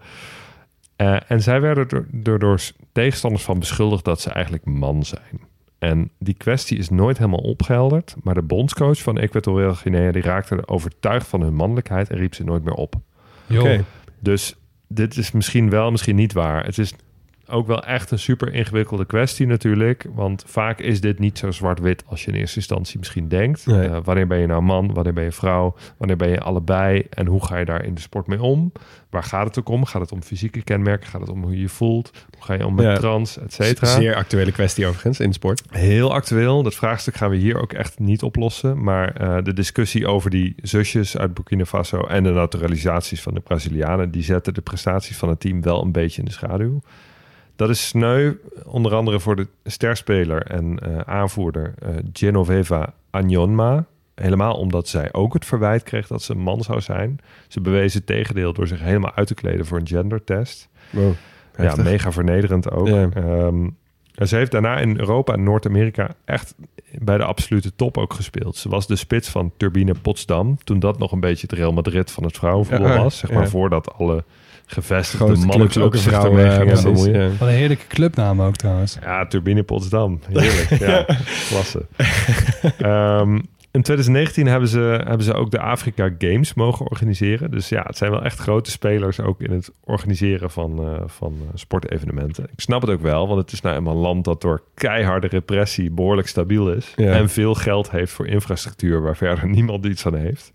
[0.97, 2.59] Eh, en zij werden er door, door
[2.91, 5.41] tegenstanders van beschuldigd dat ze eigenlijk man zijn.
[5.79, 8.15] En die kwestie is nooit helemaal opgehelderd.
[8.23, 12.35] Maar de bondscoach van Equatoriaal Guinea die raakte er overtuigd van hun mannelijkheid en riep
[12.35, 12.95] ze nooit meer op.
[13.51, 13.83] Oké.
[14.19, 14.55] Dus
[14.87, 16.65] dit is misschien wel, misschien niet waar.
[16.65, 16.93] Het is
[17.49, 20.05] ook wel echt een super ingewikkelde kwestie natuurlijk.
[20.13, 23.65] Want vaak is dit niet zo zwart-wit als je in eerste instantie misschien denkt.
[23.65, 23.87] Nee.
[23.87, 24.93] Eh, wanneer ben je nou man?
[24.93, 25.75] Wanneer ben je vrouw?
[25.97, 27.05] Wanneer ben je allebei?
[27.09, 28.71] En hoe ga je daar in de sport mee om?
[29.09, 29.85] Waar gaat het ook om?
[29.85, 31.07] Gaat het om fysieke kenmerken?
[31.09, 32.11] Gaat het om hoe je je voelt?
[32.35, 32.97] Hoe ga je om met Ja.
[32.97, 33.87] trans, et cetera?
[33.87, 35.61] Zeer actuele kwestie overigens in de sport.
[35.69, 36.63] Heel actueel.
[36.63, 38.83] Dat vraagstuk gaan we hier ook echt niet oplossen.
[38.83, 43.39] Maar eh, de discussie over die zusjes uit Burkina Faso en de naturalisaties van de
[43.39, 46.81] Brazilianen, die zetten de prestaties van het team wel een beetje in de schaduw.
[47.58, 48.34] Dat is sneu,
[48.66, 53.86] onder andere voor de sterspeler en eh, aanvoerder eh, Genoveva Agnonma.
[54.16, 57.20] Helemaal omdat zij ook het verwijt kreeg dat ze een man zou zijn.
[57.47, 60.70] Ze bewees het tegendeel door zich helemaal uit te kleden voor een gendertest.
[60.89, 61.14] Wow.
[61.58, 62.88] Ja, mega vernederend ook.
[62.88, 63.10] Ja.
[63.14, 63.70] Ehm,
[64.14, 66.55] en ze heeft daarna in Europa en Noord-Amerika echt
[66.91, 68.55] bij de absolute top ook gespeeld.
[68.55, 70.58] Ze was de spits van Turbine Potsdam.
[70.64, 73.18] Toen dat nog een beetje het Real Madrid van het vrouwenvoetbal Ja, was.
[73.18, 73.49] Zeg maar ja.
[73.49, 74.24] voordat alle
[74.68, 77.22] gevestigde Grootste mannen clubs ook gingen precies, bemoeien.
[77.22, 77.38] ja.
[77.38, 78.97] Wat een heerlijke clubnaam ook trouwens.
[79.01, 80.20] Ja, Turbine Potsdam.
[80.32, 80.80] Heerlijk.
[80.80, 81.05] ja,
[81.49, 81.86] klasse.
[82.78, 83.39] Ehm,
[83.72, 87.51] in 2019 hebben ze, hebben ze ook de Afrika Games mogen organiseren.
[87.51, 91.36] Dus ja, het zijn wel echt grote spelers ook in het organiseren van, eh, van
[91.41, 92.43] eh, sportevenementen.
[92.43, 95.28] Ik snap het ook wel, want het is nou eenmaal een land dat door keiharde
[95.28, 96.93] repressie behoorlijk stabiel is.
[96.95, 97.11] Ja.
[97.11, 100.53] En veel geld heeft voor infrastructuur waar verder niemand iets aan heeft.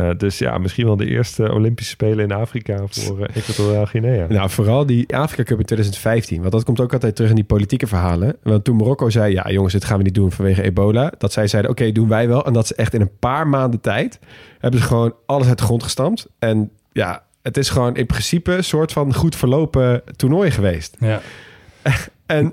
[0.00, 4.26] Eh, dus ja, misschien wel de eerste Olympische Spelen in Afrika voor Equatoriaal Guinea.
[4.28, 6.40] Nou, vooral die Afrika Cup in 2015.
[6.40, 8.36] Want dat komt ook altijd terug in die politieke verhalen.
[8.42, 11.12] Want toen Marokko zei, ja jongens, dit gaan we niet doen vanwege ebola.
[11.18, 12.46] Dat zij zeiden, oké, doen wij wel.
[12.46, 14.18] En dat ze echt in een paar maanden tijd...
[14.58, 16.28] hebben ze gewoon alles uit de grond gestampt.
[16.38, 20.96] En ja, het is gewoon in principe een soort van goed verlopen toernooi geweest.
[21.00, 21.20] Ja.
[22.26, 22.52] En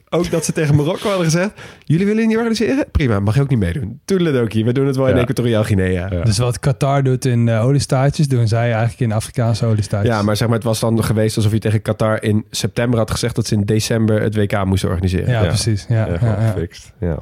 [0.10, 1.52] ook dat ze tegen Marokko hadden gezegd...
[1.84, 2.86] jullie willen niet organiseren?
[2.90, 4.00] Prima, mag je ook niet meedoen.
[4.04, 5.20] Toedeledokie, we doen het wel in Ja.
[5.20, 6.08] Equatoriaal Guinea.
[6.12, 6.22] Ja.
[6.24, 10.14] Dus wat Qatar doet in eh, oliestaatjes, doen zij eigenlijk in Afrikaanse oliestaatjes.
[10.14, 13.10] Ja, maar zeg maar, het was dan geweest alsof je tegen Qatar in september had
[13.10, 15.28] gezegd dat ze in december het WK moesten organiseren.
[15.30, 15.46] Ja, Ja.
[15.48, 15.86] precies.
[15.88, 16.50] Ja, Ja, ja, gewoon ja.
[16.50, 16.92] gefixt.
[17.00, 17.18] Ja.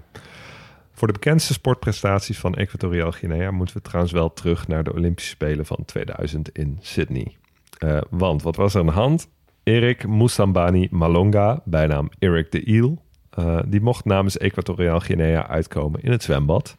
[0.93, 5.31] Voor de bekendste sportprestaties van Equatoriaal Guinea moeten we trouwens wel terug naar de Olympische
[5.31, 7.37] Spelen van 2000 in Sydney.
[7.79, 9.29] Eh, want wat was er aan de hand?
[9.69, 16.11] Erik Moussambani Malonga, bijnaam Erik de Eel, eh, die mocht namens Equatoriaal Guinea uitkomen in
[16.11, 16.77] het zwembad.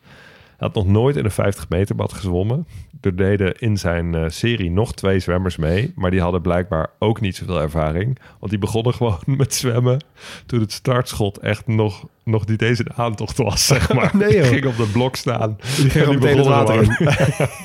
[0.57, 2.67] Hij had nog nooit in een 50 meter bad gezwommen.
[3.01, 7.21] Er deden in zijn eh, serie nog twee zwemmers mee, maar die hadden blijkbaar ook
[7.21, 8.19] niet zoveel ervaring.
[8.39, 10.03] Want die begonnen gewoon met zwemmen
[10.45, 14.11] toen het startschot echt nog, nog niet eens een aantocht was, zeg maar.
[14.13, 14.29] Nee.
[14.29, 15.57] Die ging op de blok staan.
[15.77, 16.97] Die ging water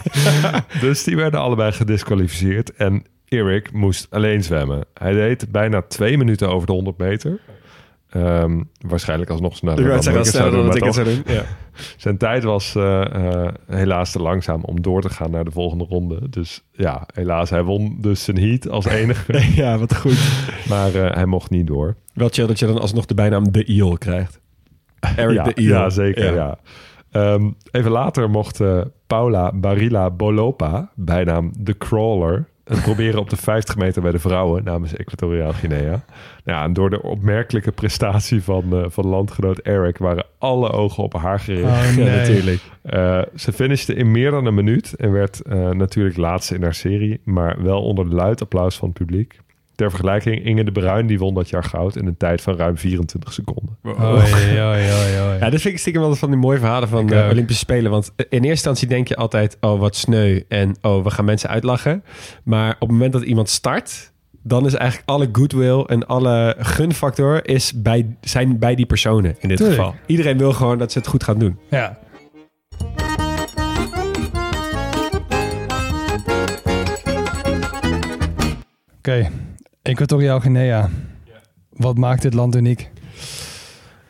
[0.86, 2.72] dus die werden allebei gedisqualificeerd.
[2.74, 4.84] En Erik moest alleen zwemmen.
[4.94, 7.40] Hij deed bijna twee minuten over de 100 meter.
[8.14, 11.22] Ehm, waarschijnlijk alsnog sneller Ik dan sneller dan ik het zou doen.
[11.26, 11.42] Ja.
[11.96, 15.84] Zijn tijd was eh, eh, helaas te langzaam om door te gaan naar de volgende
[15.84, 16.28] ronde.
[16.28, 19.40] Dus ja, helaas, hij won dus zijn heat als enige.
[19.62, 20.18] ja, wat goed.
[20.68, 21.96] maar eh, hij mocht niet door.
[22.12, 24.40] Wel chill dat je dan alsnog de bijnaam De Eel krijgt.
[25.16, 25.66] Eric ja, De Eel.
[25.66, 26.34] Ja, zeker.
[26.34, 26.58] Ja.
[27.10, 28.60] Ehm, even later mocht
[29.06, 34.64] Paula Barilla Bolopa, bijnaam de Crawler, het proberen op de 50 meter bij de vrouwen
[34.64, 35.80] namens Equatoriaal Guinea.
[35.80, 36.00] Nou
[36.44, 41.14] Ja, en door de opmerkelijke prestatie van, eh, van landgenoot Eric waren alle ogen op
[41.14, 41.64] haar gericht.
[41.64, 42.04] Oh, nee.
[42.04, 42.60] Ja, natuurlijk.
[42.82, 46.74] Eh, ze finishte in meer dan een minuut en werd eh, natuurlijk laatste in haar
[46.74, 49.40] serie, maar wel onder luid applaus van het publiek.
[49.74, 52.78] Ter vergelijking, Inge de Bruin die won dat jaar goud in een tijd van ruim
[52.78, 53.76] 24 seconden.
[53.86, 55.38] Oei, oei, oei, oei.
[55.40, 57.30] Ja, dat vind ik stiekem wel van die mooie verhalen van Ik de ook.
[57.30, 57.90] Olympische Spelen.
[57.90, 61.48] Want in eerste instantie denk je altijd, oh wat sneu en oh we gaan mensen
[61.48, 62.04] uitlachen.
[62.44, 64.12] Maar op het moment dat iemand start,
[64.42, 69.48] dan is eigenlijk alle goodwill en alle gunfactor is bij, zijn bij die personen in
[69.48, 69.78] dit Tuurlijk.
[69.78, 69.94] geval.
[70.06, 71.58] Iedereen wil gewoon dat ze het goed gaan doen.
[71.70, 71.98] Ja.
[78.98, 79.30] Oké,
[79.84, 80.90] Equatoriaal Guinea.
[81.70, 82.90] Wat maakt dit land uniek?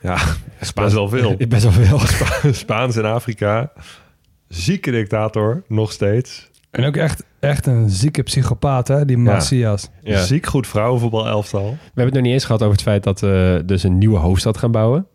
[0.01, 0.19] Ja,
[0.75, 1.37] best wel veel.
[1.49, 1.99] Best wel veel.
[2.53, 3.73] Spaans in Afrika.
[4.49, 6.51] Zieke dictator, nog steeds.
[6.71, 9.05] En ook echt, echt een zieke psychopaat, hè?
[9.05, 9.89] Die Macias.
[10.03, 10.23] Ja.
[10.23, 11.71] Ziek goed vrouwenvoetbal elftal.
[11.71, 14.19] We hebben het nog niet eens gehad over het feit dat we dus een nieuwe
[14.19, 15.07] hoofdstad gaan bouwen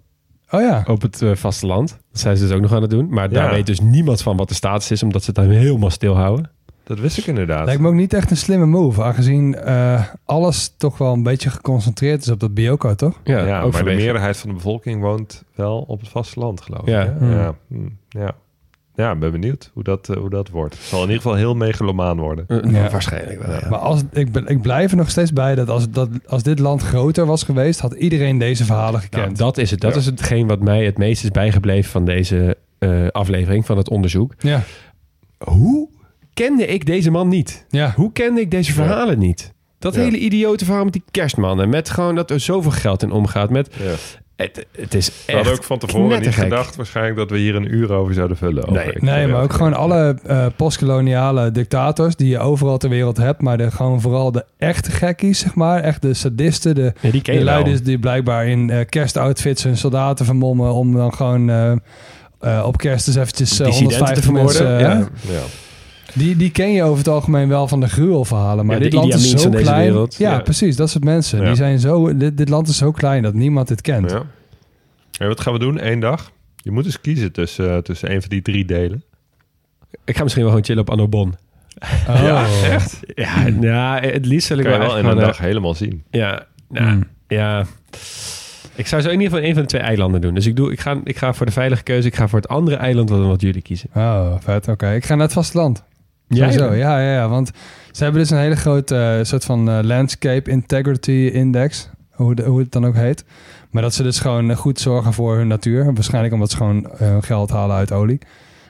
[0.52, 0.84] Oh ja.
[0.88, 1.90] op het eh, vasteland.
[2.12, 3.10] Dat zijn ze dus ook nog aan het doen.
[3.10, 3.52] Maar daar Ja.
[3.52, 6.52] weet dus niemand van wat de status is, omdat ze het dan helemaal stilhouden.
[6.90, 7.66] Dat wist ik inderdaad.
[7.66, 11.50] Lijkt me ook niet echt een slimme move, aangezien eh, alles toch wel een beetje
[11.50, 13.20] geconcentreerd is op dat Bioko, toch?
[13.24, 16.82] Ja, ja, ook maar de meerderheid van de bevolking woont wel op het vasteland, geloof
[16.82, 16.88] ik.
[16.88, 17.00] Ja.
[17.06, 17.12] hè?
[17.18, 17.32] Hmm.
[17.32, 17.56] Ja.
[17.68, 18.32] hm, ja.
[18.96, 20.74] Ja, ik ben benieuwd hoe dat, eh, hoe dat wordt.
[20.74, 22.46] Het zal in ieder geval heel megalomaan worden.
[22.48, 22.90] Eh, Ja.
[22.90, 23.70] Waarschijnlijk wel, ja.
[23.70, 26.60] Maar als, ik, ben- ik blijf er nog steeds bij dat als, dat als dit
[26.60, 29.24] land groter was geweest, had iedereen deze verhalen gekend.
[29.26, 29.82] Nou, dat is het.
[29.82, 30.00] Dat Ja.
[30.00, 34.34] is hetgeen wat mij het meest is bijgebleven van deze eh, aflevering, van het onderzoek.
[34.38, 34.62] ja,
[35.38, 35.89] Hoe
[36.46, 37.66] kende ik deze man niet?
[37.70, 37.94] ja.
[37.96, 39.54] Hoe kende ik deze verhalen niet?
[39.80, 40.02] Dat Ja.
[40.02, 41.70] hele idiote verhaal met die kerstmannen.
[41.70, 43.50] Met gewoon dat er zoveel geld in omgaat.
[43.50, 43.92] Met, Ja.
[44.36, 47.56] het, het is We hadden echt ook van tevoren niet gedacht waarschijnlijk dat we hier
[47.56, 48.64] een uur over zouden vullen.
[48.68, 48.94] over Nee.
[49.16, 53.42] Nee, maar ook gewoon alle eh, postkoloniale dictators die je overal ter wereld hebt.
[53.42, 55.82] Maar de, gewoon vooral de echte gekkies, zeg maar.
[55.82, 60.26] Echt de sadisten, de, Ja, die de luiders die blijkbaar in eh, kerstoutfits hun soldaten
[60.26, 60.74] vermommen.
[60.74, 61.72] Om dan gewoon eh,
[62.40, 65.10] eh, op kerst eens eventjes eh, Dissidenten te 150 vermoorden, mensen...
[65.28, 65.34] ja.
[65.34, 65.42] Ja.
[66.14, 68.66] Die, die ken je over het algemeen wel van de gruwelverhalen.
[68.66, 69.82] Maar Ja, dit land is zo klein.
[69.84, 70.16] wereld.
[70.16, 70.40] Ja, Ja.
[70.40, 70.76] precies.
[70.76, 71.40] Dat soort mensen.
[71.40, 71.46] Ja.
[71.46, 74.12] Die zijn zo, dit, dit land is zo klein dat niemand dit kent.
[74.12, 74.24] Ja.
[75.20, 75.86] En wat gaan we doen?
[75.88, 76.32] Eén dag?
[76.56, 79.04] Je moet eens kiezen tussen, eh, tussen een van die drie delen.
[80.06, 81.36] Ik ga misschien wel gewoon chillen op Annobon.
[82.08, 82.22] Oh.
[82.22, 83.00] Ja, echt?
[83.16, 86.04] Ja, ja, het liefst zal ik wel in een dag helemaal zien.
[86.10, 87.04] eh, Ja, nou, Hmm.
[87.28, 87.66] ja.
[88.76, 90.34] Ik zou zo in ieder geval een van de twee eilanden doen.
[90.34, 92.08] Dus ik, doe, ik, ga, ik ga voor de veilige keuze.
[92.08, 93.90] Ik ga voor het andere eiland wat, wat jullie kiezen.
[93.94, 94.68] Oh, vet.
[94.68, 95.84] Oké, ik ga naar het vasteland.
[96.30, 96.78] Sowieso, dan?
[96.78, 97.30] ja, ja, ja.
[97.30, 97.52] Want
[97.92, 101.90] ze hebben dus een hele grote eh, soort van eh, Landscape Integrity Index.
[102.12, 103.26] Hoe, de- hoe het dan ook heet.
[103.72, 105.94] Maar dat ze dus gewoon eh, goed zorgen voor hun natuur.
[105.94, 108.20] Waarschijnlijk omdat ze gewoon hun geld halen uit olie.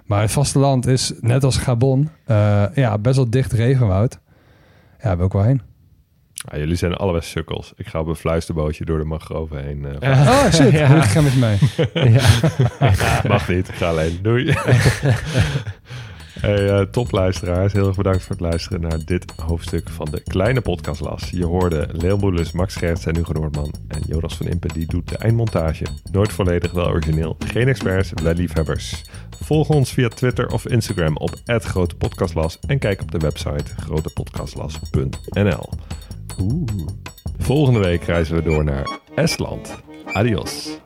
[0.05, 4.19] Maar het vasteland is, net als Gabon, eh, ja, best wel dicht regenwoud.
[4.97, 5.61] Ja, daar wil ik wel heen.
[6.33, 7.73] Ja, jullie zijn allebei sukkels.
[7.75, 9.85] Ik ga op een fluisterbootje door de mangroven heen.
[9.85, 10.21] eh, Ja.
[10.21, 10.71] Oh, shit.
[10.71, 10.95] Ja.
[10.95, 11.57] Ik ga met je mee.
[12.13, 12.21] Ja.
[13.27, 14.19] Mag niet, ik ga alleen.
[14.21, 14.53] Doei.
[16.41, 20.61] Hey, eh, topluisteraars, heel erg bedankt voor het luisteren naar dit hoofdstuk van de kleine
[20.61, 21.29] podcastlas.
[21.29, 23.73] Je hoorde Leel Max Scherts en Hugo Noordman.
[23.87, 25.85] En Jonas van Impen die doet de eindmontage.
[26.11, 27.35] Nooit volledig, wel origineel.
[27.39, 29.03] Geen experts, wel liefhebbers.
[29.43, 35.69] Volg ons via Twitter of Instagram op @grotepodcastlas en kijk op de website grotepodcastlas.nl.
[36.39, 36.87] Oeh.
[37.37, 39.81] Volgende week reizen we door naar Estland.
[40.13, 40.79] Adios.